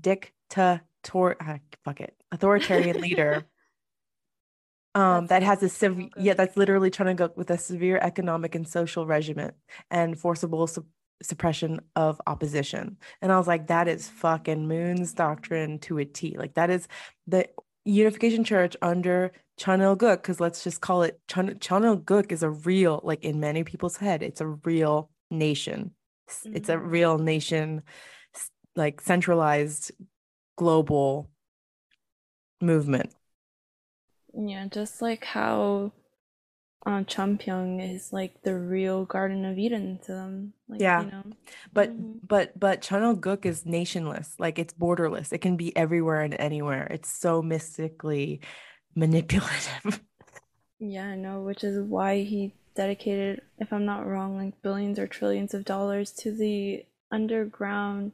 [0.00, 0.82] dictator,
[1.40, 3.44] ah, fuck it, authoritarian leader.
[4.92, 8.56] Um, that has a severe, yeah, that's literally trying to go with a severe economic
[8.56, 9.52] and social regime
[9.88, 10.84] and forcible sup
[11.22, 12.96] suppression of opposition.
[13.22, 16.36] And I was like, that is fucking Moon's doctrine to a T.
[16.38, 16.88] Like that is
[17.26, 17.48] the
[17.84, 21.58] Unification Church under Chan because let's just call it Chan,
[22.30, 25.92] is a real, like in many people's head, it's a real nation.
[26.28, 27.82] S- It's a hmm real nation,
[28.76, 29.92] like centralized
[30.56, 31.30] global
[32.60, 33.14] movement.
[34.34, 35.92] Yeah, just like how
[36.86, 40.54] um Cheongpyeong is like the real Garden of Eden to them.
[40.68, 41.06] Like, you Yeah.
[41.06, 41.22] know.
[41.74, 42.82] But hmm but but
[43.20, 45.32] Guk is nationless, like it's borderless.
[45.32, 46.86] It can be everywhere and anywhere.
[46.90, 48.40] It's so mystically
[48.96, 50.00] manipulative.
[50.80, 55.06] Yeah, I know, which is why he dedicated, if I'm not wrong, like billions or
[55.06, 58.12] trillions of dollars to the underground.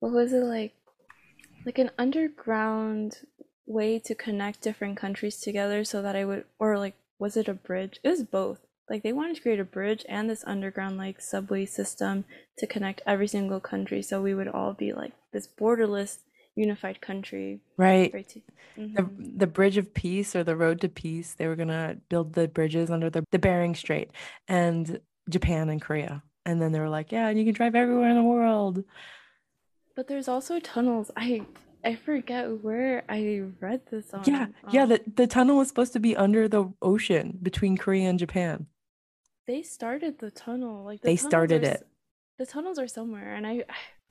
[0.00, 0.74] What was it like?
[1.66, 3.20] Like an underground
[3.66, 7.54] way to connect different countries together so that I would, or like, was it a
[7.54, 8.00] bridge?
[8.04, 8.58] It was both.
[8.90, 12.26] Like they wanted to create a bridge and this underground like subway system
[12.58, 16.18] to connect every single country so we would all be like this borderless
[16.54, 17.60] unified country.
[17.78, 18.12] Right.
[18.12, 18.28] Right.
[18.28, 18.42] To,
[18.76, 19.38] The mm-hmm.
[19.38, 22.90] the Bridge of Peace or the Road to Peace, they were gonna build the bridges
[22.90, 24.10] under the, the Bering Strait
[24.46, 25.00] and
[25.30, 26.22] Japan and Korea.
[26.44, 28.84] And then they were like, yeah, and you can drive everywhere in the world.
[29.96, 31.10] But there's also tunnels.
[31.16, 31.46] I
[31.84, 34.54] I forget where I read this Yeah, on.
[34.72, 38.18] yeah, Um, the, the tunnel was supposed to be under the ocean between Korea and
[38.18, 38.66] Japan.
[39.46, 40.84] they started the tunnel.
[40.84, 41.86] Like the They tunnels are started it.
[42.38, 43.64] the tunnels are somewhere, and I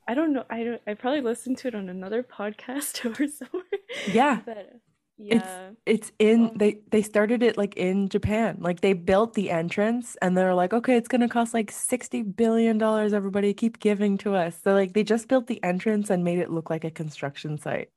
[0.07, 0.45] I don't know.
[0.49, 0.81] I don't.
[0.85, 3.79] I probably listened to it on another podcast or somewhere.
[4.11, 4.79] Yeah, But
[5.17, 5.69] yeah.
[5.85, 8.57] it's in they they started it like in Japan.
[8.59, 12.77] Like they built the entrance and they're like, okay, it's gonna cost like 60 billion
[12.77, 14.59] dollars, everybody keep giving to us.
[14.63, 17.89] So like they just built the entrance and made it look like a construction site.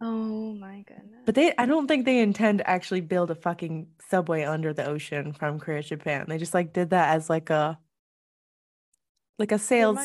[0.00, 1.22] Oh my goodness.
[1.26, 4.86] But they I don't think they intend to actually build a fucking subway under the
[4.86, 6.26] ocean from Korea Japan.
[6.28, 7.78] They just like did that as like a
[9.38, 9.98] like a sales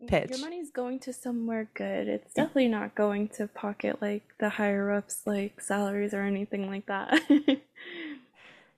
[0.00, 2.08] money's your money's going to somewhere good.
[2.08, 6.86] It's definitely not going to pocket like the higher ups like salaries or anything like
[6.86, 7.20] that.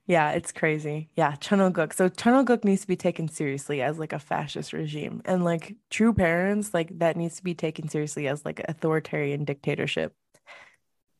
[0.06, 1.08] Yeah, it's crazy.
[1.16, 1.92] Yeah, Chunilguk.
[1.94, 5.22] So Chunilguk needs to be taken seriously as like a fascist regime.
[5.24, 10.14] And like true parents, like that needs to be taken seriously as like authoritarian dictatorship.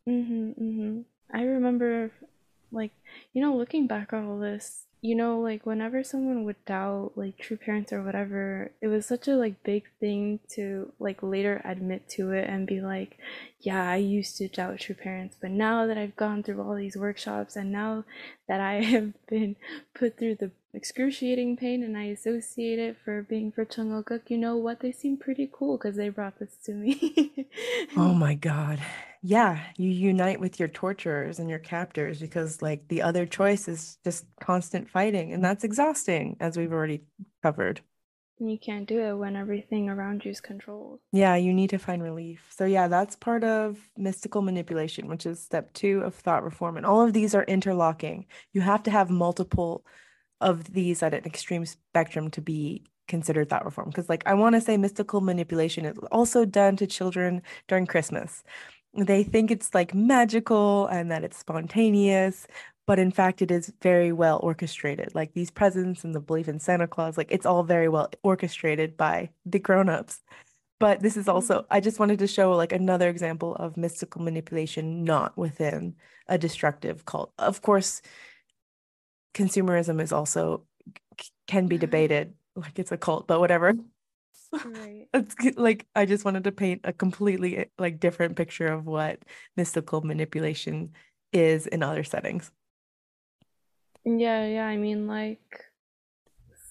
[0.07, 1.01] hmm hmm
[1.35, 2.11] I remember,
[2.71, 2.93] like,
[3.33, 7.37] you know, looking back on all this, you know, like whenever someone would doubt like
[7.37, 12.09] true parents or whatever, it was such a like big thing to like later admit
[12.11, 13.19] to it and be like,
[13.61, 16.97] yeah, I used to doubt true parents, but now that I've gone through all these
[16.97, 18.05] workshops and now
[18.47, 19.57] that I have been
[19.93, 24.39] put through the excruciating pain and I associate it for being for Chung Il-guk, you
[24.39, 24.81] know what?
[24.81, 27.49] They seem pretty cool because they brought this to me.
[27.97, 28.81] Oh my God.
[29.23, 33.99] Yeah, you unite with your torturers and your captors because like the other choice is
[34.03, 37.03] just constant fighting and that's exhausting, as we've already
[37.43, 37.83] covered.
[38.41, 41.01] And you can't do it when everything around you is controlled.
[41.13, 42.51] Yeah, you need to find relief.
[42.57, 46.77] So, yeah, that's part of mystical manipulation, which is step two of thought reform.
[46.77, 48.27] And all of these are interlocking.
[48.53, 49.85] You have to have multiple
[50.43, 53.89] of these at an extreme spectrum to be considered thought reform.
[53.91, 58.43] Because, like, I want to say mystical manipulation is also done to children during Christmas.
[58.95, 62.47] they think it's like magical and that it's spontaneous,
[62.87, 65.15] but in fact, it is very well orchestrated.
[65.15, 68.97] Like these presents and the belief in Santa Claus, like it's all very well orchestrated
[68.97, 70.23] by the grown-ups.
[70.81, 71.67] But this is also, Mhm.
[71.71, 75.95] I just wanted to show like another example of mystical manipulation not within
[76.29, 77.33] a destructive cult.
[77.39, 78.03] Of course,
[79.35, 80.65] consumerism is also
[81.47, 83.75] can be debated like it's a cult, but whatever.
[84.53, 85.07] Right.
[85.15, 89.23] It's like I just wanted to paint a completely eh, like different picture of what
[89.57, 90.93] mystical manipulation
[91.33, 92.51] is in other settings.
[94.05, 95.65] Yeah, yeah, I mean like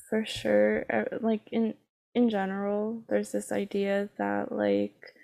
[0.10, 1.74] for sure uh, like in
[2.14, 5.16] in general there's this idea that like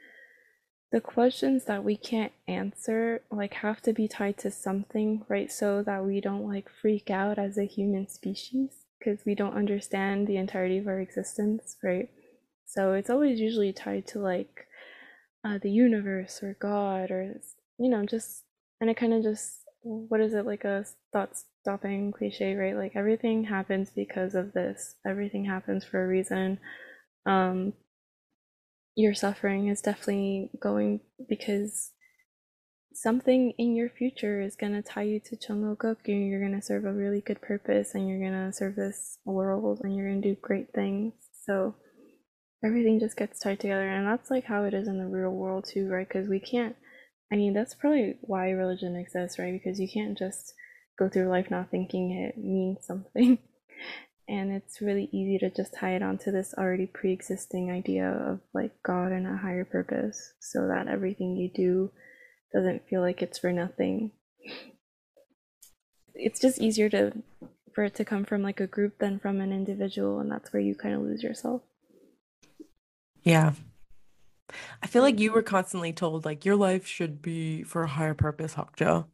[0.92, 5.52] the questions that we can't answer like have to be tied to something, right?
[5.52, 10.28] So that we don't like freak out as a human species because we don't understand
[10.28, 12.10] the entirety of our existence, right?
[12.66, 14.68] So it's always usually tied to like
[15.44, 17.40] uh, the universe or God or
[17.78, 18.44] you know just
[18.80, 22.76] and it kind of just what is it like a thought stopping cliche, right?
[22.76, 24.96] Like everything happens because of this.
[25.06, 26.60] Everything happens for a reason.
[27.26, 27.74] Um,
[28.98, 31.92] your suffering is definitely going because
[32.94, 36.66] something in your future is going to tie you to Chungokuk and you're going to
[36.66, 40.22] serve a really good purpose and you're going to serve this world and you're going
[40.24, 41.14] to do great things.
[41.46, 41.76] So
[42.66, 45.66] everything just gets tied together and that's like how it is in the real world
[45.72, 46.08] too, right?
[46.08, 46.76] Because we can't
[47.32, 49.54] I mean, that's probably why religion exists, right?
[49.54, 50.54] Because you can't just
[50.98, 53.38] go through life not thinking it means something.
[54.28, 58.72] and it's really easy to just tie it onto this already pre-existing idea of like
[58.84, 61.92] God and a higher purpose so that everything you do
[62.54, 64.12] doesn't feel like it's for nothing.
[66.14, 67.14] It's just easier to
[67.74, 70.62] for it to come from like a group than from an individual and that's where
[70.62, 71.62] you kind of lose yourself.
[73.24, 73.54] Yeah.
[74.82, 78.14] I feel like you were constantly told like your life should be for a higher
[78.14, 79.06] purpose, Hokjo.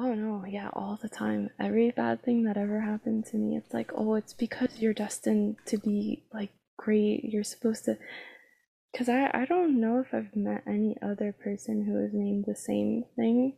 [0.00, 1.50] Oh no, yeah, all the time.
[1.58, 5.56] Every bad thing that ever happened to me, it's like, oh, it's because you're destined
[5.66, 7.24] to be like great.
[7.24, 7.98] You're supposed to.
[8.92, 12.54] Because I, I don't know if I've met any other person who was named the
[12.54, 13.56] same thing.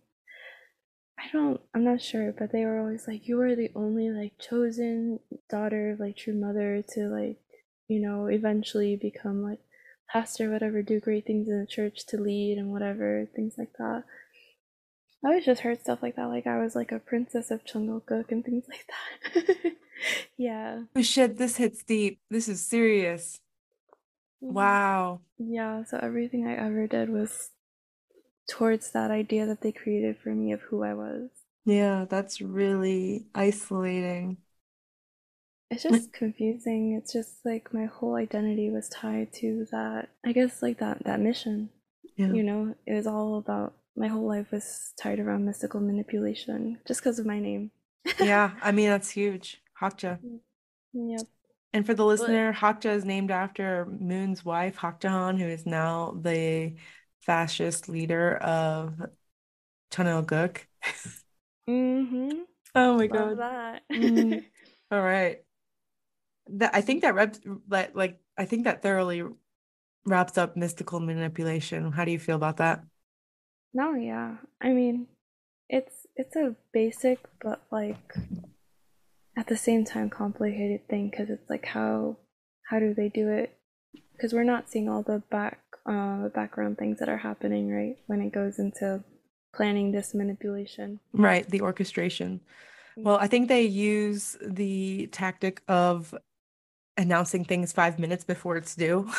[1.19, 4.33] I don't, I'm not sure, but they were always like, you are the only like
[4.39, 5.21] chosen
[5.51, 7.37] daughter like true mother to like,
[7.87, 9.59] you know, eventually become like
[10.11, 14.05] pastor, whatever, do great things in the church to lead and whatever, things like that.
[15.25, 18.31] I always just heard stuff like that, like I was like a princess of Chungokuk
[18.33, 19.73] and things like that.
[20.39, 20.83] yeah.
[20.95, 22.21] Oh shit, this hits deep.
[22.31, 23.41] This is serious.
[24.43, 24.53] Mhm.
[24.55, 25.21] Wow.
[25.39, 27.51] Yeah, so everything I ever did was
[28.49, 31.31] towards that idea that they created for me of who I was.
[31.65, 34.39] Yeah, that's really isolating.
[35.71, 36.93] It's just confusing.
[36.93, 41.21] It's just like my whole identity was tied to that, I guess like that that
[41.21, 41.71] mission.
[42.17, 42.33] Yeah.
[42.35, 47.01] You know, it was all about my whole life was tied around mystical manipulation just
[47.01, 47.71] because of my name.
[48.19, 49.63] Yeah, I mean that's huge.
[49.81, 50.19] Hokja.
[50.93, 51.27] Yep.
[51.73, 55.67] And for the listener, Hokja is named after Moon's wife, Hak Ja Han, who is
[55.67, 56.75] now the
[57.21, 59.01] fascist leader of
[59.91, 60.63] Cheonilguk.
[61.69, 62.31] Mm-hmm.
[62.75, 63.39] Oh my Love God.
[63.39, 63.83] that.
[63.93, 64.45] Mm.
[64.93, 65.43] All right.
[66.49, 69.23] That I think that reps like like I think that thoroughly
[70.05, 71.93] wraps up mystical manipulation.
[71.93, 72.85] How do you feel about that?
[73.73, 74.37] No, yeah.
[74.61, 75.07] I mean,
[75.69, 78.15] it's it's a basic but like
[79.37, 82.17] at the same time complicated thing because it's like how
[82.69, 83.57] how do they do it?
[84.13, 87.97] Because we're not seeing all the back uh background things that are happening, right?
[88.07, 89.05] When it goes into
[89.55, 91.01] planning this manipulation.
[91.13, 92.41] Right, the orchestration.
[92.97, 96.15] Well, I think they use the tactic of
[96.97, 99.11] announcing things five minutes before it's due,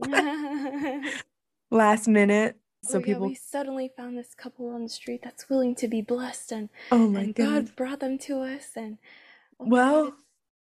[1.70, 2.56] last minute.
[2.86, 5.88] So oh, yeah, people, we suddenly found this couple on the street that's willing to
[5.88, 7.70] be blessed and oh my and goodness.
[7.70, 8.98] God brought them to us and
[9.60, 10.14] oh Well,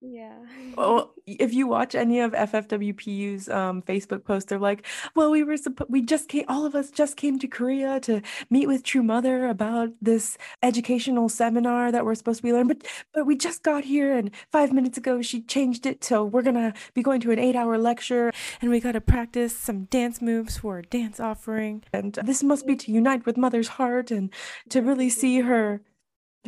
[0.05, 0.37] yeah.
[0.77, 5.57] Oh, if you watch any of FFWPU's um, Facebook posts, they're like, "Well, we were
[5.57, 9.03] supposed, we just came, all of us just came to Korea to meet with True
[9.03, 13.63] Mother about this educational seminar that we're supposed to be learning, but but we just
[13.63, 17.31] got here, and five minutes ago she changed it to we're gonna be going to
[17.31, 22.15] an eight-hour lecture, and we gotta practice some dance moves for a dance offering, and
[22.25, 24.31] this must be to unite with Mother's heart and
[24.69, 25.81] to really see her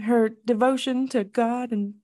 [0.04, 1.94] her devotion to God and."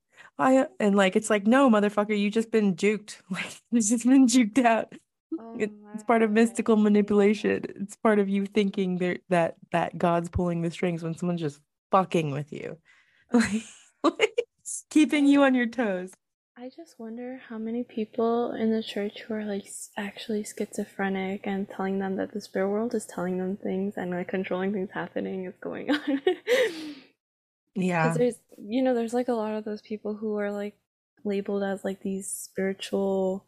[0.42, 4.06] I uh, and like it's like no motherfucker you just been juked like you've just
[4.06, 4.92] been juked out.
[5.38, 7.64] Oh It- it's part of mystical manipulation.
[7.76, 11.60] It's part of you thinking there that that God's pulling the strings when someone's just
[11.90, 12.78] fucking with you.
[13.32, 13.62] Like,
[14.04, 14.42] like
[14.90, 16.12] keeping you on your toes.
[16.56, 19.66] I just wonder how many people in the church who are like
[19.96, 24.28] actually schizophrenic and telling them that the spirit world is telling them things and like
[24.28, 26.20] controlling things happening is going on.
[27.74, 28.04] Yeah.
[28.04, 30.76] Because there's, you know, there's like a lot of those people who are like
[31.24, 33.46] labeled as like these spiritual,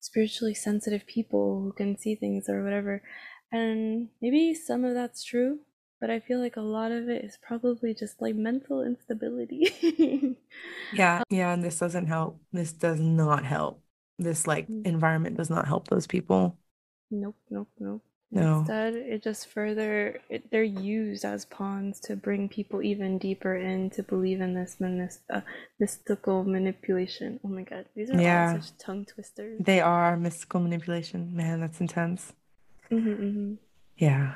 [0.00, 3.02] spiritually sensitive people who can see things or whatever.
[3.50, 5.60] And maybe some of that's true,
[6.00, 10.36] but I feel like a lot of it is probably just like mental instability.
[10.92, 12.40] yeah, yeah, and this doesn't help.
[12.52, 13.82] This does not help.
[14.18, 14.86] This like mm.
[14.86, 16.58] environment does not help those people.
[17.10, 18.02] Nope, nope, nope.
[18.30, 18.58] No.
[18.58, 23.88] Instead, it just further it, they're used as pawns to bring people even deeper in
[23.90, 24.76] to believe in this
[25.30, 25.40] uh,
[25.80, 27.40] mystical manipulation.
[27.42, 28.52] Oh my god, these are yeah.
[28.52, 29.62] all such tongue twisters.
[29.64, 31.34] They are mystical manipulation.
[31.34, 32.34] Man, that's intense.
[32.90, 33.54] Mm-hmm, mm-hmm.
[33.96, 34.34] Yeah.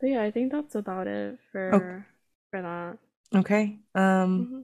[0.00, 2.02] But yeah, I think that's about it for oh.
[2.50, 2.98] for that.
[3.38, 3.78] Okay.
[3.94, 4.60] Um mm-hmm.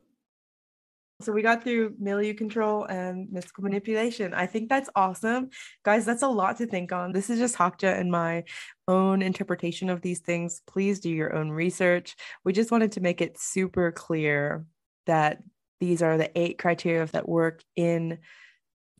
[1.22, 4.34] So we got through milieu control and mystical manipulation.
[4.34, 5.50] I think that's awesome.
[5.84, 7.12] Guys, that's a lot to think on.
[7.12, 8.44] This is just Hakja and my
[8.88, 10.62] own interpretation of these things.
[10.66, 12.16] Please do your own research.
[12.44, 14.66] We just wanted to make it super clear
[15.06, 15.42] that
[15.80, 18.18] these are the eight criteria that work in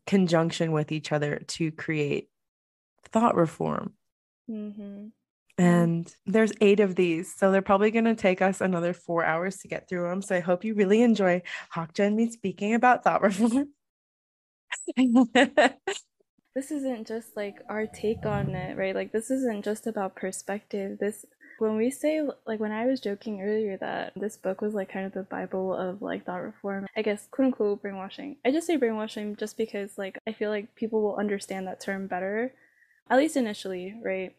[0.05, 2.29] conjunction with each other to create
[3.05, 3.93] thought reform.
[4.49, 5.07] Mm-hmm.
[5.59, 5.69] Mm-hmm.
[5.69, 7.33] And there's eight of these.
[7.35, 10.21] So they're probably going to take us another four hours to get through them.
[10.21, 11.43] So I hope you really enjoy
[11.75, 13.69] Hakja and me speaking about thought reform.
[16.55, 18.95] this isn't just like our take on it, right?
[18.95, 20.99] Like, this isn't just about perspective.
[20.99, 21.25] This,
[21.59, 25.05] when we say, like, when I was joking earlier that this book was like kind
[25.05, 28.37] of the Bible of like thought reform, I guess, quote unquote, brainwashing.
[28.45, 32.07] I just say brainwashing just because, like, I feel like people will understand that term
[32.07, 32.53] better,
[33.09, 34.35] at least initially, right?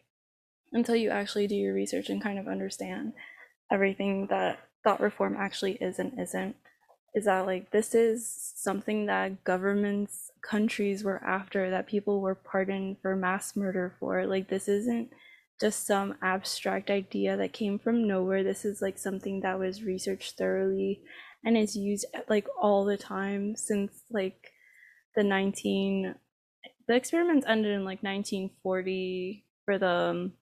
[0.75, 3.13] Until you actually do your research and kind of understand
[3.71, 6.55] everything that thought reform actually is and isn't
[7.15, 12.97] is that like this is something that governments countries were after that people were pardoned
[13.01, 14.27] for mass murder for.
[14.27, 15.09] Like this isn't
[15.59, 18.43] just some abstract idea that came from nowhere.
[18.43, 21.01] This is like something that was researched thoroughly
[21.45, 24.51] and is used like all the time since like
[25.15, 26.15] the 19
[26.87, 30.33] the experiments ended in like 1940 for the um,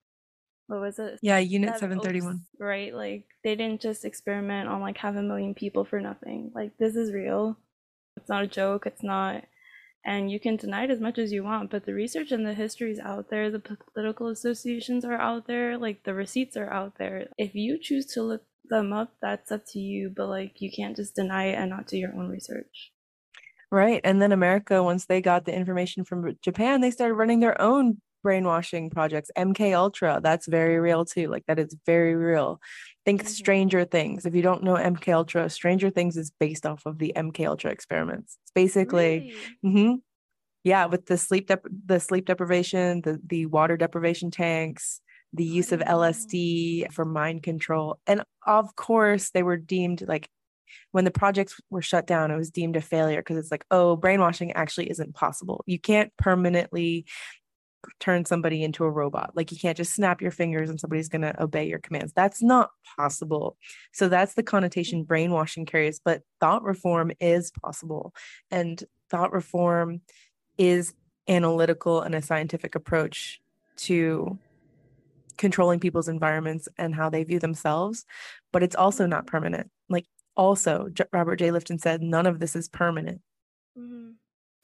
[0.68, 1.20] what was it?
[1.22, 2.36] Yeah, Unit 731.
[2.36, 2.94] Oops, right?
[2.94, 6.52] Like they didn't just experiment on like half a million people for nothing.
[6.56, 7.58] Like this is real.
[8.18, 8.86] It's not a joke.
[8.86, 9.44] It's not
[10.06, 12.54] and you can deny it as much as you want, but the research and the
[12.54, 16.98] history is out there, the political associations are out there, like the receipts are out
[16.98, 17.28] there.
[17.38, 20.96] If you choose to look them up, that's up to you, but like you can't
[20.96, 22.92] just deny it and not do your own research.
[23.72, 24.02] Right.
[24.04, 28.02] And then America, once they got the information from Japan, they started running their own
[28.24, 32.60] brainwashing projects mk ultra that's very real too like that is very real.
[33.06, 33.30] Think mm-hmm.
[33.30, 37.14] stranger things if you don't know mk ultra stranger things is based off of the
[37.16, 38.38] mk ultra experiments.
[38.44, 39.76] It's basically really?
[39.76, 39.96] mm-hmm,
[40.64, 45.02] yeah with the sleep dep- the sleep deprivation the the water deprivation tanks
[45.34, 48.00] the use of lsd for mind control.
[48.08, 50.30] And of course they were deemed like
[50.92, 53.96] when the projects were shut down it was deemed a failure because it's like oh
[53.96, 55.64] brainwashing actually isn't possible.
[55.66, 57.06] You can't permanently
[58.00, 59.32] turn somebody into a robot.
[59.36, 62.14] Like you can't just snap your fingers and somebody's going to obey your commands.
[62.14, 63.58] That's not possible.
[63.92, 68.14] So that's the connotation brainwashing carries, but thought reform is possible.
[68.52, 70.02] And thought reform
[70.58, 70.94] is
[71.28, 73.42] analytical and a scientific approach
[73.76, 74.38] to
[75.38, 78.06] controlling people's environments and how they view themselves,
[78.52, 79.70] but it's also not permanent.
[79.90, 80.06] Like
[80.36, 81.50] also Robert J.
[81.50, 83.22] Lifton said none of this is permanent.
[83.78, 84.12] Mm-hmm.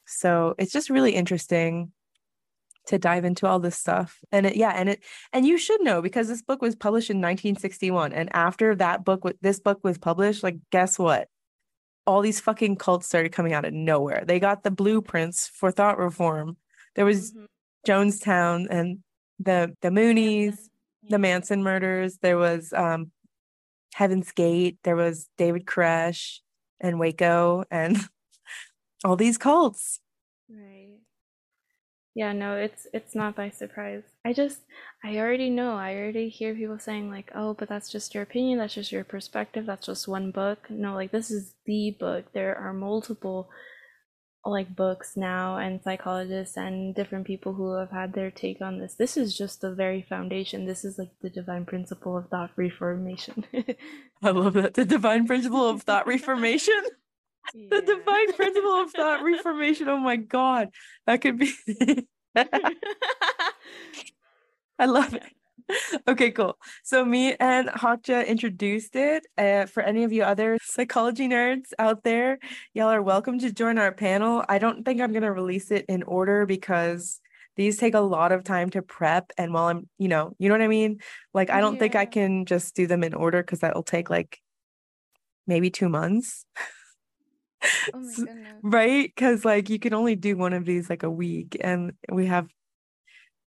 [0.06, 1.92] So it's just really interesting
[2.86, 4.18] to dive into all this stuff.
[4.32, 7.18] And it yeah and it and you should know because this book was published in
[7.18, 11.28] 1961 and after that book this book was published like guess what?
[12.06, 14.24] All these fucking cults started coming out of nowhere.
[14.26, 16.56] They got the blueprints for thought reform.
[16.96, 17.44] There was mm-hmm.
[17.86, 18.98] jonestown and
[19.38, 20.56] the the moonies
[21.08, 22.18] the manson murders.
[22.18, 23.10] There was um
[23.94, 24.78] heaven's gate.
[24.84, 26.38] There was david koresh
[26.80, 27.98] and waco and
[29.04, 30.00] all these cults.
[30.48, 30.98] Right
[32.14, 34.02] yeah, no, it's it's not by surprise.
[34.24, 34.60] I just
[35.04, 35.74] I already know.
[35.74, 38.58] I already hear people saying like, "Oh, but that's just your opinion.
[38.58, 39.66] That's just your perspective.
[39.66, 42.32] That's just one book." No, like this is the book.
[42.32, 43.48] There are multiple
[44.44, 48.94] like books now and psychologists and different people who have had their take on this.
[48.94, 50.64] This is just the very foundation.
[50.66, 53.44] This is like the divine principle of thought reformation.
[54.22, 54.74] I love that.
[54.74, 56.82] The divine principle of thought reformation.
[57.54, 57.68] Yeah.
[57.70, 59.88] The divine principle of thought reformation.
[59.88, 60.68] Oh my god.
[61.06, 61.52] That could be
[64.78, 65.24] I love it.
[66.08, 66.58] Okay, cool.
[66.82, 69.26] So me and Hakja introduced it.
[69.38, 72.38] Uh, for any of you other psychology nerds out there,
[72.74, 74.44] y'all are welcome to join our panel.
[74.48, 77.20] I don't think I'm gonna release it in order because
[77.56, 79.32] these take a lot of time to prep.
[79.36, 81.00] And while I'm, you know, you know what I mean?
[81.34, 84.40] Like, I don't think I can just do them in order because that'll take like
[85.46, 86.44] maybe two months.
[87.92, 88.62] Oh my goodness.
[88.62, 89.10] Right?
[89.14, 92.48] Because like you can only do one of these like a week, and we have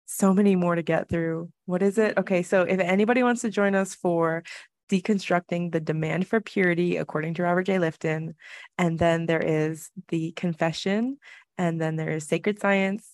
[0.06, 1.50] so many more to get through.
[1.66, 2.16] What is it?
[2.16, 2.20] Mhm.
[2.22, 4.44] Okay, so if anybody wants to join us for
[4.90, 7.76] deconstructing the demand for purity according to Robert J.
[7.78, 8.36] Lifton,
[8.78, 11.18] and then there is the confession,
[11.58, 13.10] and then there is sacred science,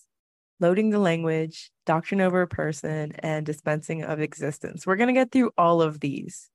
[0.59, 4.85] loading the language, doctrine over a person, and dispensing of existence.
[4.87, 6.49] We're gonna get through all of these.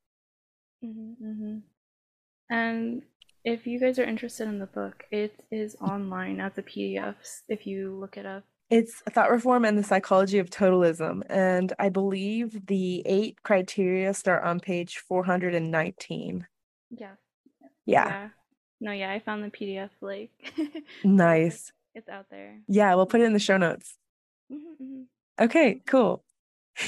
[0.82, 1.58] hmm hmm
[2.50, 3.02] And
[3.44, 7.14] if you guys are interested in the book, it is online as a PDF
[7.48, 8.44] if you look it up.
[8.70, 11.22] It's thought reform and the psychology of totalism.
[11.28, 16.46] And I believe the eight criteria start on page 419.
[16.90, 17.10] Yeah.
[17.86, 18.30] Yeah,
[18.80, 20.30] No, yeah, I found the PDF like
[21.04, 21.70] nice.
[21.94, 22.60] it's out there.
[22.66, 23.96] Yeah, we'll put it in the show notes.
[24.50, 25.04] Mhm,
[25.38, 26.24] Okay, cool.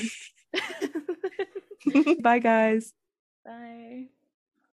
[2.23, 2.95] Bye, guys.
[3.45, 4.07] Bye.